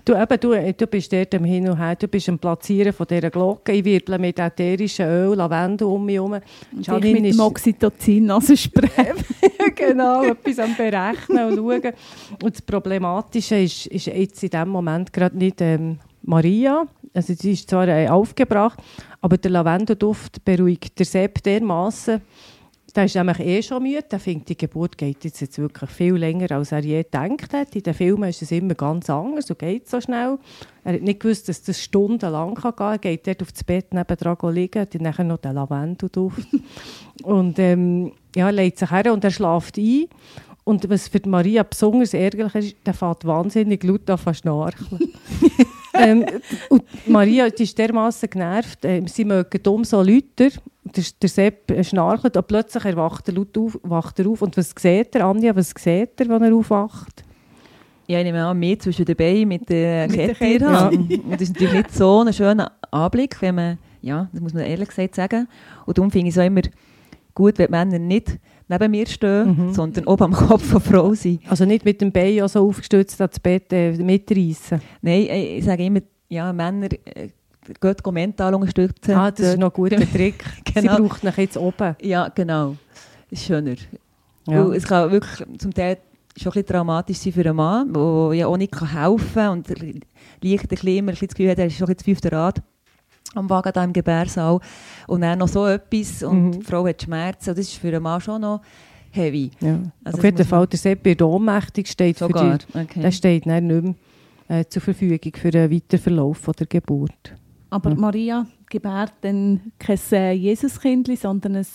[0.08, 3.06] Du, eben, du, du bist dort am Hin und Her, du bist am Platzieren von
[3.06, 3.74] dieser Glocke.
[3.74, 6.38] Ich wirble mit ätherischem Öl, Lavendel um mich herum.
[6.80, 9.16] Janine mit dem Oxytocin Nasenspray.
[9.76, 11.94] genau, etwas am Berechnen und schauen.
[12.42, 16.86] Und das Problematische ist, ist jetzt in diesem Moment gerade nicht ähm, Maria.
[17.14, 18.80] Also sie ist zwar äh, aufgebracht,
[19.20, 22.22] aber der Lavendelduft beruhigt der Sepp dermaßen.
[22.96, 24.04] Der ist nämlich eh schon müde.
[24.10, 27.76] Der findet, die Geburt geht jetzt, wirklich viel länger, als er je gedacht hat.
[27.76, 30.40] In den Filmen ist es immer ganz anders, so geht so schnell.
[30.84, 32.94] Er hat nicht gewusst, dass das stundenlang gehen kann.
[32.94, 36.48] Er geht dort auf das Bett nebendran liegen, hat dann nachher noch den Lavendelduft.
[37.24, 40.06] und ähm, ja, er legt sich her und er schläft ein.
[40.68, 45.14] Und was für die Maria besonders ärgerlich ist, der fährt wahnsinnig laut an zu schnarchen.
[45.94, 46.26] ähm,
[46.68, 50.50] und Maria die ist dermaßen genervt, äh, sie mögen umso lauter.
[50.84, 54.42] Der, der Sepp äh, schnarcht und plötzlich erwacht er laut auf, wacht er auf.
[54.42, 57.24] Und was sieht er, Anja, was sieht er, wenn er aufwacht?
[58.06, 60.36] Ja, ich nehme an, mehr zwischen den Beinen mit der Kette.
[60.36, 60.66] Kette.
[60.66, 60.90] Ja.
[60.90, 64.64] Und das ist natürlich nicht so ein schöner Anblick, wenn man, ja, das muss man
[64.64, 65.48] ehrlich gesagt sagen.
[65.86, 66.62] Und darum finde ich es auch immer
[67.34, 69.74] gut, wenn die Männer nicht neben mir stehen, Mhm.
[69.74, 71.42] sondern oben am Kopf der Frau sind.
[71.50, 74.82] Also nicht mit dem Bein so aufgestützt ans Bett äh, mitreißen.
[75.02, 76.00] Nein, ich sage immer,
[76.30, 77.30] ja, Männer äh,
[77.82, 79.12] gehen go mental unterstützen.
[79.12, 80.44] Ah, das ist noch ein guter Trick.
[80.74, 80.96] Genau.
[80.98, 81.96] Sie braucht nach jetzt oben.
[82.02, 82.76] Ja, genau.
[83.30, 83.76] Das ist schöner.
[84.48, 84.68] Ja.
[84.74, 85.98] Es kann wirklich zum Teil
[86.38, 89.52] schon ein bisschen dramatisch sein für einen Mann, der ja auch nicht kann helfen kann
[89.58, 89.68] und
[90.42, 92.62] liegt ein bisschen immer ein bisschen das Gefühl hat, er ist schon das fünfte Rad
[93.38, 94.60] am Wagen da im Gebärsaal
[95.08, 96.52] und dann noch so etwas und Mhm.
[96.60, 97.50] die Frau hat Schmerzen.
[97.52, 98.62] Und das ist für einen Mann schon noch
[99.12, 99.52] heavy.
[99.62, 99.80] Ja.
[100.04, 103.00] Also Auf jeden Fall, der Sepp wird ohnmächtig, steht für Sogar, die, okay.
[103.02, 103.84] der steht dann nicht
[104.50, 107.36] mehr äh, zur Verfügung für den weiteren Verlauf von der Geburt.
[107.70, 107.96] Aber Ja.
[107.96, 111.66] Maria gebärt dann kein äh, Jesuskindli, sondern ein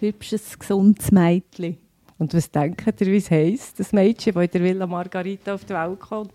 [0.00, 1.76] hübsches, gesundes Mädchen.
[2.18, 5.64] Und was denkt ihr, wie es heisst, das Mädchen, das in der Villa Margarita auf
[5.64, 6.30] die Welt kommt?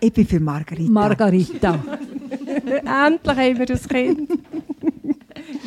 [0.00, 0.90] Ich bin für Margarita.
[0.92, 1.82] Margarita.
[2.54, 4.30] Endlich haben wir das Kind.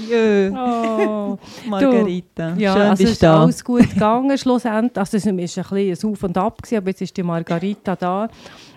[0.09, 1.37] Jö, Oh.
[1.67, 2.53] Margarita.
[2.57, 3.41] Ja, Schön also es bist ist du da.
[3.41, 4.97] alles gut gegangen schlussendlich.
[4.97, 7.95] Also es war ein bisschen ein Auf und Ab, gewesen, aber jetzt ist die Margarita
[7.95, 8.27] da.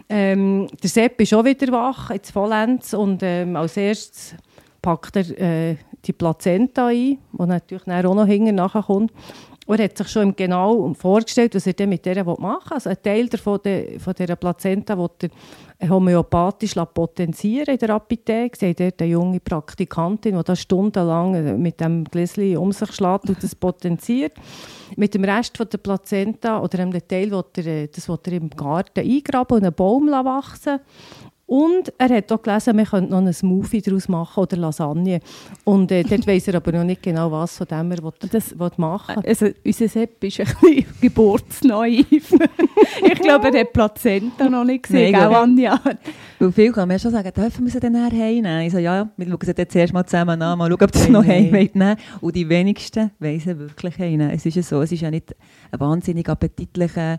[0.09, 2.95] Ähm, der Sepp ist auch wieder wach, jetzt vollends.
[2.95, 4.35] Und ähm, als erstes
[4.83, 9.13] packt er äh, die Plazenta ein, die natürlich auch noch hinten nachkommt.
[9.71, 12.75] Er hat sich schon genau vorgestellt, was er dann mit der machen will.
[12.75, 15.11] Also ein Teil davon, de, von dieser Plazenta will
[15.79, 18.59] er homöopathisch potenzieren in der Apotheke.
[18.59, 23.29] Sie haben dort eine junge Praktikantin, die da stundenlang mit dem Gläschen um sich schlägt
[23.29, 24.33] und das potenziert.
[24.97, 28.33] Mit dem Rest von der Plazenta oder einem Teil, will er, äh, das will er
[28.33, 30.81] im Garten eingraben und einen Baum wachsen.
[31.53, 35.19] Und er hat auch gelesen, man könnte noch einen Smoothie daraus machen oder Lasagne.
[35.65, 38.57] Und äh, dort weiss er aber noch nicht genau, was von dem er will, Das-
[38.57, 42.07] will machen Also, unser Sepp ist ein bisschen geburtsnaiv.
[43.05, 45.81] ich glaube, er hat Plazenta noch nicht gesehen, Nein, gell, Anja?
[46.39, 48.61] Weil viel kann man ja schon sagen, dürfen wir sie dann heimnehmen?
[48.61, 51.01] Ich so, ja, wir schauen sie dann zuerst mal zusammen an, mal schauen, ob sie
[51.01, 51.45] es Nein, noch nein.
[51.47, 51.97] heim wollen nehmen.
[52.21, 54.31] Und die wenigsten sie wirklich heimnehmen.
[54.31, 55.35] Es ist ja so, es ist ja nicht
[55.73, 57.19] ein wahnsinnig appetitlicher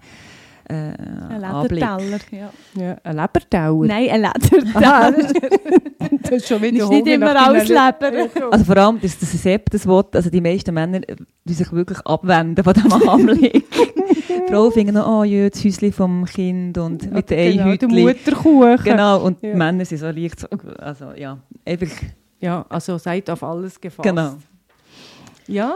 [0.69, 1.41] äh, Ein.
[1.41, 2.19] Lederteller.
[2.31, 2.49] Ja.
[2.75, 3.85] Ja, ein Lebertauer.
[3.85, 5.11] Nein, ein Lederteller.
[6.23, 8.29] das ist schon Das wieder ist nicht immer alles Leber.
[8.51, 11.71] Also vor allem, dass das Sepp das Wort, also die meisten Männer äh, die sich
[11.71, 13.65] wirklich abwenden von diesem Anblick.
[14.49, 17.89] Frauen finden noch, oh ja, das Häuschen vom Kind und mit den genau, der Einhäutchen.
[18.03, 18.83] Mutterkuchen.
[18.83, 19.51] Genau, und Ja.
[19.51, 20.47] die Männer sind so leicht so,
[20.79, 21.87] also ja, einfach,
[22.39, 24.07] Ja, also seid auf alles gefasst.
[24.07, 24.33] genau.
[25.47, 25.75] Ja,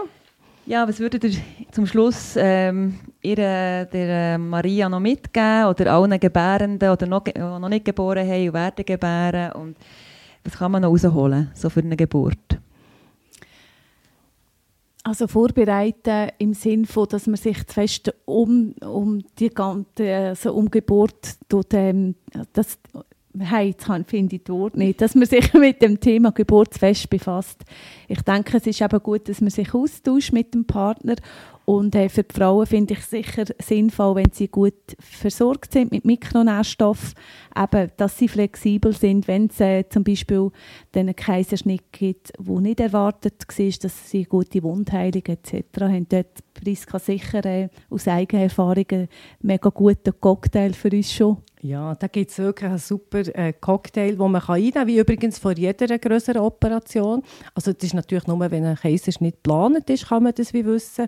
[0.68, 1.32] Ja, was würdet ihr
[1.70, 7.38] zum Schluss ähm, ihr, der äh, Maria noch mitgeben oder allen Gebärenden oder noch, die
[7.38, 9.78] noch nicht geboren haben und werden gebären und
[10.44, 12.60] was kann man noch rausholen, so für eine Geburt?
[15.04, 20.72] Also vorbereiten im Sinn von, dass man sich fest um, um die ganze also um
[20.72, 22.16] Geburt tut, ähm,
[22.54, 22.80] das
[23.40, 27.64] hey, jetzt finde ich das Wort nicht, dass man sich mit dem Thema Geburtsfest befasst.
[28.08, 31.16] Ich denke, es ist eben gut, dass man sich austauscht mit dem Partner
[31.66, 36.06] und äh, für die Frauen finde ich sicher sinnvoll, wenn sie gut versorgt sind mit
[36.06, 37.14] Mikronährstoffen,
[37.58, 40.52] eben, dass sie flexibel sind, wenn es äh, zum Beispiel
[40.94, 45.64] den Kaiserschnitt gibt, wo nicht erwartet war, dass sie gute Wundheilung etc.
[45.82, 46.08] haben.
[46.08, 49.08] Dort Priska sicher äh, aus eigener Erfahrung einen
[49.42, 51.38] mega guten Cocktail für uns schon.
[51.62, 55.00] Ja, da gibt es wirklich einen super äh, Cocktail, den man kann einnehmen kann, wie
[55.00, 57.24] übrigens vor jeder größeren Operation.
[57.54, 61.08] Also das ist natürlich nur, wenn ein Kaiserschnitt geplant ist, kann man das wie wissen.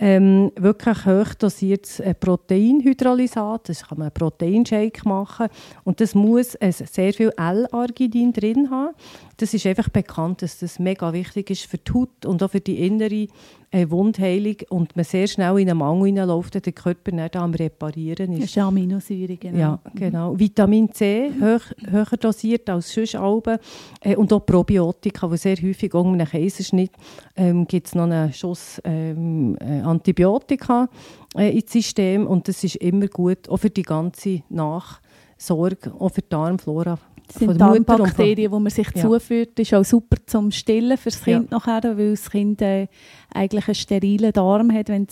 [0.00, 5.48] Ähm, wirklich hoch dosiertes äh, Proteinhydrolysat, das kann man einen Proteinshake machen
[5.82, 8.94] und das muss äh, sehr viel L-Arginin drin haben.
[9.38, 12.60] Das ist einfach bekannt, dass das mega wichtig ist für die Haut und auch für
[12.60, 13.26] die innere
[13.70, 18.32] äh, Wundheilung und man sehr schnell in einen Mangel hineinläuft der Körper nicht am Reparieren
[18.32, 18.56] Das ist.
[18.56, 19.58] ist Aminosäure, genau.
[19.58, 20.38] Ja, genau.
[20.38, 23.58] Vitamin C, hoch, höher dosiert als sonst Alben.
[24.00, 26.92] Äh, und auch Probiotika, weil sehr häufig unter einem Kaiserschnitt
[27.36, 30.88] ähm, gibt es noch einen Schuss ähm, äh, Antibiotika
[31.36, 32.26] äh, ins System.
[32.26, 37.36] Und das ist immer gut, auch für die ganze Nachsorge, auch für die Darmflora Das
[37.36, 39.02] sind Darmbakterien, die man sich Ja.
[39.02, 39.58] zuführt.
[39.58, 41.38] Ist auch super zum Stillen für das Ja.
[41.38, 42.86] Kind nachher, weil das Kind äh,
[43.34, 44.88] eigentlich einen sterilen Darm hat.
[44.88, 45.06] Wenn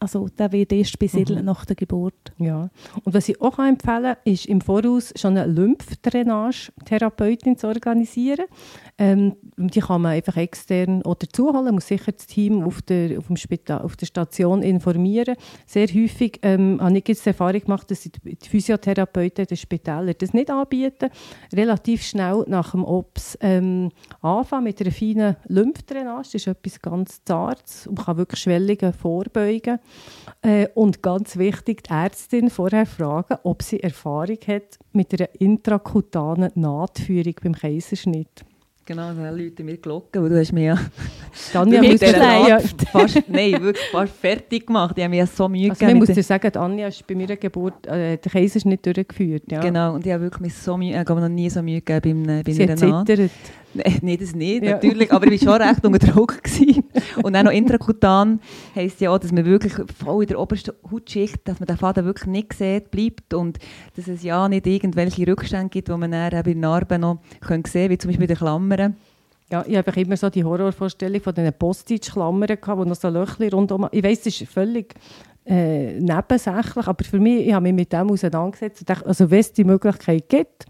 [0.00, 1.44] also der wird erst besiedelt Mhm.
[1.44, 2.32] nach der Geburt.
[2.38, 2.70] Ja.
[3.04, 8.46] Und was ich auch empfehlen kann, ist im Voraus schon eine Lymphdrainage-Therapeutin zu organisieren.
[8.96, 13.26] Ähm, die kann man einfach extern oder zuholen, muss sicher das Team auf der, auf
[13.26, 15.36] dem Spital, auf der Station informieren.
[15.66, 18.10] Sehr häufig ähm, habe ich jetzt die Erfahrung gemacht, dass die
[18.48, 21.10] Physiotherapeuten den Spitälern das nicht anbieten.
[21.54, 23.90] Relativ schnell nach dem OPS ähm,
[24.22, 26.30] anfangen mit einer feinen Lymphdrainage.
[26.32, 27.22] Das ist etwas ganz
[27.60, 29.78] Zartes und kann wirklich Schwellungen vorbeugen.
[30.42, 36.50] Äh, und ganz wichtig, die Ärztin vorher fragen, ob sie Erfahrung hat mit einer intrakutanen
[36.54, 38.44] Nahtführung beim Kaiserschnitt.
[38.86, 40.78] Genau, dann läuten mir Glocken, weil du hast mir ja
[41.52, 44.96] Tanja mit muss dieser Naht fast, nein, wirklich fast fertig gemacht.
[44.96, 45.98] Die haben mir ja so Mühe also gegeben.
[46.00, 49.44] muss mit dir sagen, Anja ist bei meiner Geburt äh, den Kaiserschnitt durchgeführt.
[49.48, 49.60] Ja.
[49.60, 52.26] Genau, und ich habe wirklich mir so Mühe, ich habe noch nie so Mühe gegeben
[52.26, 53.06] bei, bei Sie einer Naht.
[53.06, 53.30] zittert.
[53.72, 54.72] Nein, nee, das nicht, Ja.
[54.72, 55.12] natürlich.
[55.12, 56.42] Aber ich war schon recht unter Druck.
[56.42, 56.84] Gewesen.
[57.22, 58.40] Und dann noch intrakutan
[58.74, 62.04] heisst ja auch, dass man wirklich voll in der obersten Hautschicht, dass man den Faden
[62.04, 63.58] wirklich nicht sieht, bleibt und
[63.96, 67.64] dass es ja nicht irgendwelche Rückstände gibt, die man dann auch bei Narben noch können
[67.64, 68.96] sehen kann, wie zum Beispiel bei den Klammern.
[69.52, 73.48] Ja, ich habe immer so die Horrorvorstellung von diesen Postage-Klammern gehabt, wo noch so Löchli
[73.48, 73.88] rundum...
[73.90, 74.94] Ich weiss, das ist völlig
[75.44, 79.40] äh, nebensächlich, aber für mich, ich habe mich mit dem auseinandergesetzt und dachte, also wenn
[79.40, 80.66] es die Möglichkeit gibt,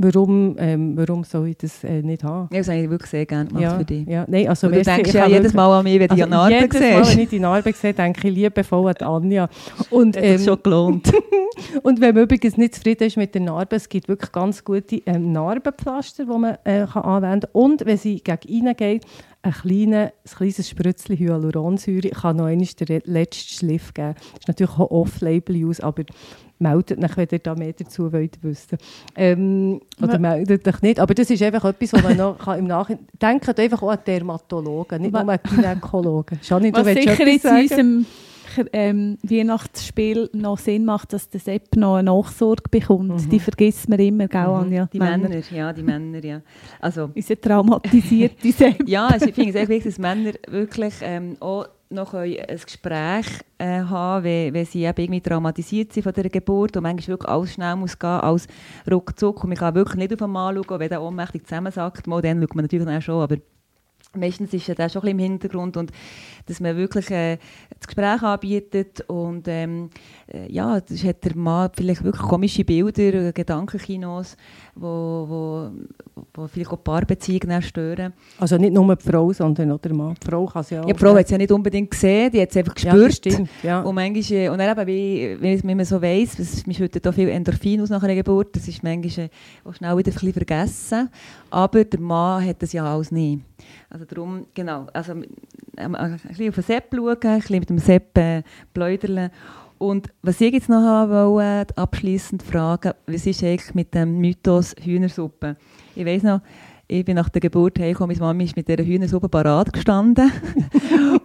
[0.00, 2.48] warum, ähm, warum soll ich das äh, nicht haben?
[2.52, 4.06] Ja, das habe ich wirklich sehr gerne gemacht ja, für dich.
[4.06, 6.30] Ja, nein, also du merci, denkst ich ja jedes Mal an mich, wenn also die
[6.30, 7.18] Narbe jedes Mal, wenn siehst.
[7.18, 9.48] ich die Narbe sehe, denke ich liebevoll an Anja.
[9.90, 11.12] Und, Das hat sich ähm, schon gelohnt.
[11.82, 14.96] und wenn man übrigens nicht zufrieden ist mit der Narbe, es gibt wirklich ganz gute
[15.06, 17.50] ähm, Narbenpflaster, die man äh, kann anwenden kann.
[17.52, 19.04] Und wenn sie gegen reingeht,
[19.42, 24.14] ein, kleine, ein kleines Spritzchen Hyaluronsäure kann noch einmal den letzten Schliff geben.
[24.14, 26.04] Das ist natürlich auch Off-Label-Use, aber
[26.60, 28.78] meldet euch, wenn ihr da mehr dazu wollt wissen.
[29.16, 31.00] Ähm, oder meldet euch nicht.
[31.00, 33.06] Aber das ist einfach etwas, was man noch kann im Nachhinein...
[33.20, 36.38] Denkt einfach auch an Dermatologen, nicht nur an Gynäkologen.
[36.42, 38.06] Janine, du Was willst sicher etwas jetzt in unserem
[38.72, 43.30] ähm, Weihnachtsspiel noch Sinn macht, dass der Sepp noch eine Nachsorge bekommt.
[43.30, 44.88] Die vergisst man immer, gell, Anja?
[44.92, 46.42] Die Männer, ja, die Männer, ja.
[46.80, 48.88] Also, Unser traumatisierter Sepp.
[48.88, 53.26] ja, also ich finde es echt wichtig, dass Männer wirklich ähm, auch noch ein Gespräch
[53.58, 57.54] äh, haben wenn, sie eben irgendwie traumatisiert sind von der Geburt und manchmal wirklich alles
[57.54, 58.46] schnell muss gehen, alles
[58.90, 59.42] ruckzuck.
[59.42, 62.54] Und man kann wirklich nicht auf Mann schauen, wenn der ohnmächtig zusammensackt, mal dann schaut
[62.54, 63.36] man natürlich dann schon, aber
[64.16, 65.92] meistens ist ja das schon ein bisschen im Hintergrund und
[66.46, 67.38] dass man wirklich äh,
[67.78, 69.90] das Gespräch anbietet und ähm,
[70.32, 74.36] äh, ja, das hat der Mann vielleicht wirklich komische Bilder, äh, Gedankenkinos,
[74.74, 75.70] wo, wo,
[76.34, 78.12] wo vielleicht auch Paarbeziehungen stören.
[78.38, 80.14] Also nicht nur die Frau, sondern auch der Mann.
[80.20, 80.88] Die Frau kann sie auch.
[80.88, 83.14] Ja, die Frau hat es ja nicht unbedingt gesehen, die hat es einfach Ja, gespürt.
[83.14, 83.50] stimmt.
[83.62, 83.80] Ja.
[83.82, 87.14] Und manchmal, äh, und dann eben, wie, wie, wie man so weiss, es schüttet auch
[87.14, 89.30] viel Endorphin aus nach einer Geburt, das ist manchmal äh,
[89.64, 91.10] auch schnell wieder ein bisschen vergessen.
[91.50, 93.40] Aber der Mann hat das ja alles nicht.
[93.90, 95.12] Also darum, genau, also
[95.76, 99.30] ähm, ein bisschen auf den Sepp schauen, ein bisschen mit dem Sepp äh, pläudern.
[99.78, 104.76] Und was ich jetzt noch haben wollte, abschliessend fragen, was ist eigentlich mit dem Mythos
[104.80, 105.56] Hühnersuppe?
[105.96, 106.40] Ich weiss noch,
[106.86, 110.30] ich bin nach der Geburt heimgekommen, meine Mami ist mit dieser Hühnersuppe parat gestanden.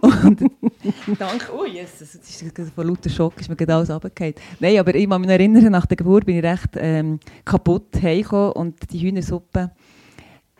[0.00, 4.34] und dank, oh Jesus, das ist von lauter Schock ist mir gerade alles runtergefallen.
[4.58, 8.52] Nein, aber ich kann mich erinnern, nach der Geburt bin ich recht ähm, kaputt heimgekommen
[8.52, 9.70] und die Hühnersuppe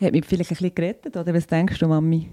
[0.01, 2.29] hat mich vielleicht ein bisschen gerettet, oder was denkst du, Mami?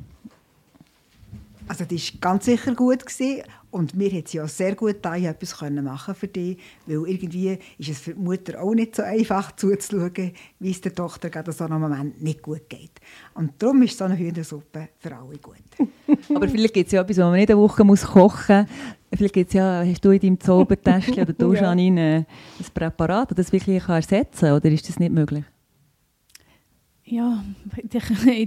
[1.68, 3.44] Also die war ganz sicher gut gewesen.
[3.72, 7.58] und mir hat sie auch sehr gut da etwas können machen für dich, weil irgendwie
[7.78, 11.52] ist es für die Mutter auch nicht so einfach zuzuschauen, wie es der Tochter gerade
[11.52, 12.92] so einem Moment nicht gut geht.
[13.34, 15.56] Und darum ist so eine Hühnersuppe für alle gut.
[16.36, 18.68] Aber vielleicht gibt es ja etwas, was man nicht eine Woche muss kochen muss.
[19.16, 21.64] Vielleicht gibt's ja, hast du in deinem Zaubertäschchen oder du, Ja.
[21.64, 22.26] Janine,
[22.60, 25.46] ein Präparat, das das wirklich kann ersetzen kann, oder ist das nicht möglich?
[27.14, 27.44] Ja,
[27.78, 27.90] in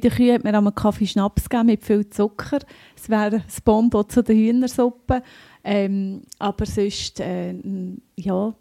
[0.00, 2.58] der, Kühe hat mir einmal Kaffee Schnaps gegeben mit viel Zucker.
[2.96, 5.22] Es wäre das Bombo zu der Hühnersuppe.
[5.62, 7.54] Ähm, aber sonst, äh,
[8.16, 8.52] ja,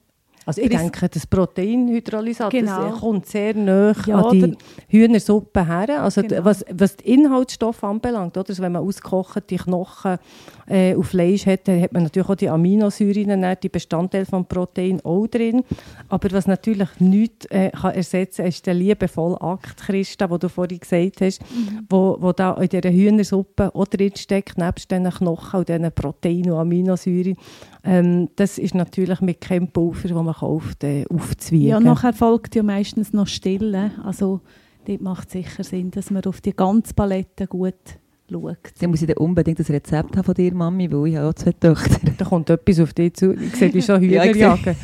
[0.46, 2.90] Also ich denke, das Proteinhydrolysat Genau.
[2.92, 4.58] das kommt sehr nah Ja, an die
[4.90, 6.04] Hühnersuppe her.
[6.04, 6.46] Also Genau.
[6.46, 8.50] was, was die Inhaltsstoffe anbelangt, oder?
[8.50, 10.18] Also wenn man ausgekochte Knochen
[10.68, 15.00] äh, auf Fleisch hat, dann hat man natürlich auch die Aminosäuren, die Bestandteile von Protein
[15.04, 15.64] auch drin.
[16.10, 20.50] Aber was natürlich nichts äh, kann ersetzen kann, ist der liebevolle Akt, Christa, den du
[20.50, 21.86] vorhin gesagt hast, Mhm.
[21.90, 26.52] wo, wo da in dieser Hühnersuppe auch drin steckt, nebst diesen Knochen und diesen Proteinen
[26.52, 27.36] und Aminosäuren.
[27.84, 31.68] Ähm, das ist natürlich mit keinem Pulver, das man kauft, äh, aufzuwiegen.
[31.70, 33.92] ja, nachher folgt ja meistens noch Stille.
[34.04, 34.42] Also
[34.88, 37.74] dort macht es sicher Sinn, dass man auf die ganze Palette gut
[38.32, 38.58] schaut.
[38.80, 41.34] Dann muss ich dann unbedingt das Rezept haben von dir, Mami, weil ich habe auch
[41.34, 42.00] zwei Töchter.
[42.18, 43.34] Da kommt etwas auf dich zu.
[43.34, 44.76] Ich sehe dich schon Ja, Hühner ich sehe- jagen.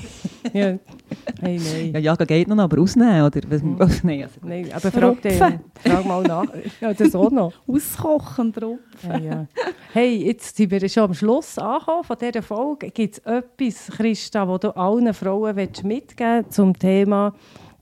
[0.53, 0.77] ja.
[1.41, 1.91] Hey, nein.
[1.93, 3.41] Ja, jagen geht noch, aber ausnehmen, oder?
[3.49, 3.79] Was, Mhm.
[3.79, 6.45] was, nein, also, Nein, aber frag, den, frag mal nach.
[6.79, 7.53] Ja, das auch noch.
[7.67, 8.79] Auskochen drauf.
[9.03, 9.47] Ja, ja.
[9.93, 12.89] Hey, jetzt sind wir schon am Schluss angekommen von dieser Folge.
[12.91, 17.33] Gibt es etwas, Christa, das du allen Frauen willst mitgeben zum Thema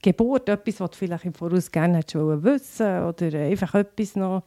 [0.02, 0.48] Geburt?
[0.50, 4.44] Etwas, was du vielleicht im Voraus gerne hättest wollen wissen oder einfach etwas noch,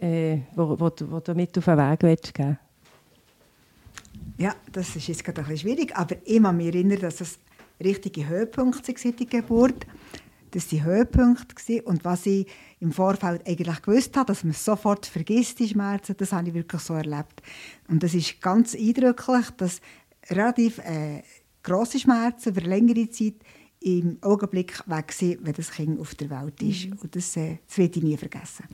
[0.00, 2.58] äh, wo, wo, du- wo du mit auf den Weg willst geben
[4.38, 7.38] Ja, das ist jetzt gerade ein bisschen schwierig, aber ich kann mich erinnern, dass es
[7.82, 9.86] richtige Höhepunkte waren, die Geburt.
[10.52, 11.82] Das waren Höhepunkte.
[11.82, 12.46] Und was ich
[12.80, 16.54] im Vorfeld eigentlich gewusst habe, dass man es sofort vergisst, die Schmerzen, das habe ich
[16.54, 17.42] wirklich so erlebt.
[17.88, 19.80] Und das ist ganz eindrücklich, dass
[20.30, 21.22] relativ äh,
[21.62, 23.34] grosse Schmerzen für längere Zeit
[23.80, 26.86] im Augenblick weg sind, wenn das Kind auf der Welt ist.
[27.02, 28.64] Und das, äh, das werde ich nie vergessen.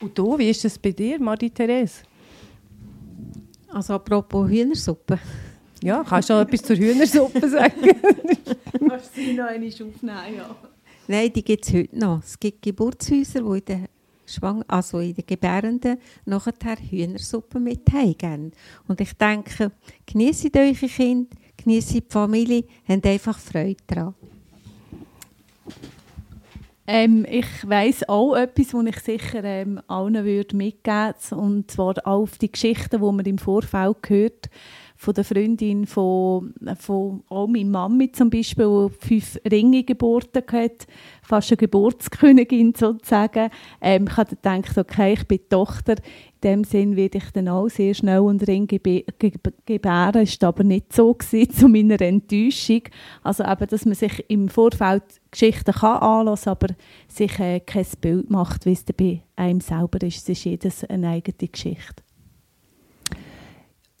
[0.00, 2.02] Und du, wie ist das bei dir, Marie-Therese?
[3.68, 5.18] Also apropos Hühnersuppe.
[5.82, 7.74] Ja, kannst du noch etwas zur Hühnersuppe sagen?
[8.88, 10.56] Kannst du sie noch einmal aufnehmen, ja.
[11.08, 12.22] Nein, die gibt es heute noch.
[12.22, 13.88] Es gibt Geburtshäuser, wo in der
[14.24, 18.52] Schwang also in den Gebärenden nachher Hühnersuppe mit heimgeben.
[18.86, 19.72] Und ich denke,
[20.06, 24.14] genießt eure Kinder, genießt die Familie, habt einfach Freude daran.
[26.86, 31.94] Ähm, ich weiss auch etwas, was ich sicher ähm, allen würde mitgeben würde, und zwar
[32.04, 34.48] auch auf die Geschichten, die man im Vorfeld gehört
[35.02, 40.86] von der Freundin von, von auch meiner Mami zum Beispiel, die fünf Ringe Geburten hat,
[41.22, 43.50] fast eine Geburtskönigin sozusagen.
[43.80, 47.68] Ähm, ich habe gedacht, okay, ich bin Tochter, in dem Sinn werde ich dann auch
[47.68, 50.12] sehr schnell einen Ring gebären.
[50.12, 52.82] Das war aber nicht so gewesen, zu meiner Enttäuschung.
[53.24, 56.68] Also eben, dass man sich im Vorfeld Geschichten kann anlassen, aber
[57.08, 60.18] sich äh, kein Bild macht, wie es bei einem selber ist.
[60.18, 62.04] Es ist jedes eine eigene Geschichte.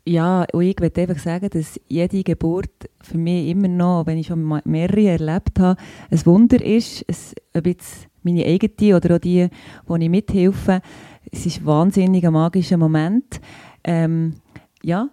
[0.04, 2.70] Ja, und ich würde einfach sagen, dass jede Geburt
[3.02, 5.80] für mich immer noch, wenn ich schon mehrere erlebt habe,
[6.10, 7.04] ein Wunder ist.
[7.06, 9.48] Es, ob jetzt meine eigene oder auch die,
[9.86, 10.80] wo ich mithelfe.
[11.30, 13.40] Es ist ein wahnsinnig ein magischer Moment.
[13.84, 14.34] Ähm,
[14.82, 15.08] ja,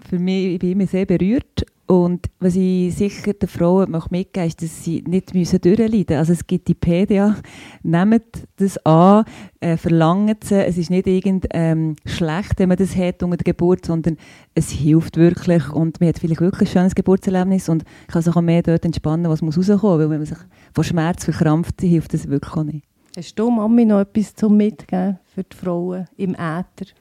[0.00, 4.62] für mich, ich bin immer sehr berührt und was ich sicher den Frauen mitgeben ist,
[4.62, 6.18] dass sie nicht müssen durchleiden müssen.
[6.18, 7.34] Also es gibt die PDA,
[7.82, 9.24] nehmt das an,
[9.60, 10.50] äh, verlangt es.
[10.52, 14.18] Es ist nicht irgend ähm, schlecht, wenn man das hat unter der Geburt, sondern
[14.54, 18.42] es hilft wirklich und man hat vielleicht wirklich ein schönes Geburtserlebnis und kann sich auch
[18.42, 20.38] mehr dort entspannen, was muss rauskommen, weil wenn man sich
[20.74, 22.84] von Schmerz verkrampft, hilft das wirklich auch nicht.
[23.16, 26.92] Hast du, Mami, noch etwas zum Mitgeben für die Frauen im Äther?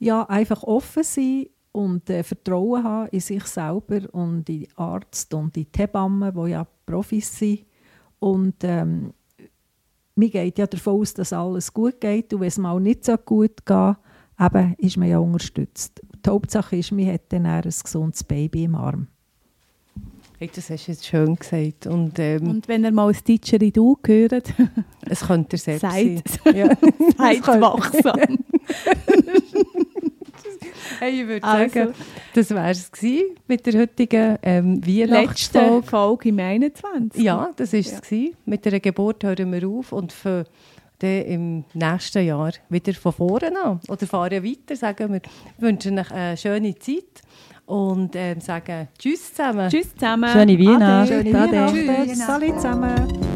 [0.00, 1.46] Ja, einfach offen sein
[1.76, 6.32] und äh, Vertrauen haben in sich selber und in den Arzt und in die Hebammen,
[6.34, 7.66] die ja Profis sind.
[8.18, 9.12] Und ähm,
[10.14, 13.14] mir geht ja davon aus, dass alles gut geht und wenn es mal nicht so
[13.18, 13.96] gut geht,
[14.40, 16.00] eben, ist man ja unterstützt.
[16.24, 19.08] Die Hauptsache ist, man hat dann ein gesundes Baby im Arm.
[20.38, 21.86] Hey, das hast du jetzt schön gesagt.
[21.86, 24.54] Und, ähm, und wenn ihr mal ein Didgeridoo hört,
[25.02, 26.22] es könnte er selbst sein.
[26.54, 26.68] Ja.
[27.18, 28.38] Seid wachsam.
[30.98, 31.94] Hey, ich würde also, sagen,
[32.34, 32.90] das wäre es
[33.46, 35.86] mit der heutigen ähm, Weihnachtsfolge.
[35.86, 37.22] Folge im 21.
[37.22, 38.10] Ja, das war es.
[38.10, 38.28] Ja.
[38.44, 40.44] Mit der Geburt hören wir auf und für
[40.98, 43.80] dann im nächsten Jahr wieder von vorne an.
[43.88, 45.20] Oder fahren weiter, sagen wir.
[45.58, 47.22] Wir wünschen euch eine schöne Zeit
[47.66, 49.68] und ähm, sagen Tschüss zusammen.
[49.68, 50.30] Tschüss zusammen.
[50.30, 51.08] Schöne Weihnachten.
[51.08, 52.06] Schöne Weihnachten.
[52.06, 52.26] Tschüss.
[52.26, 53.35] Salut zusammen.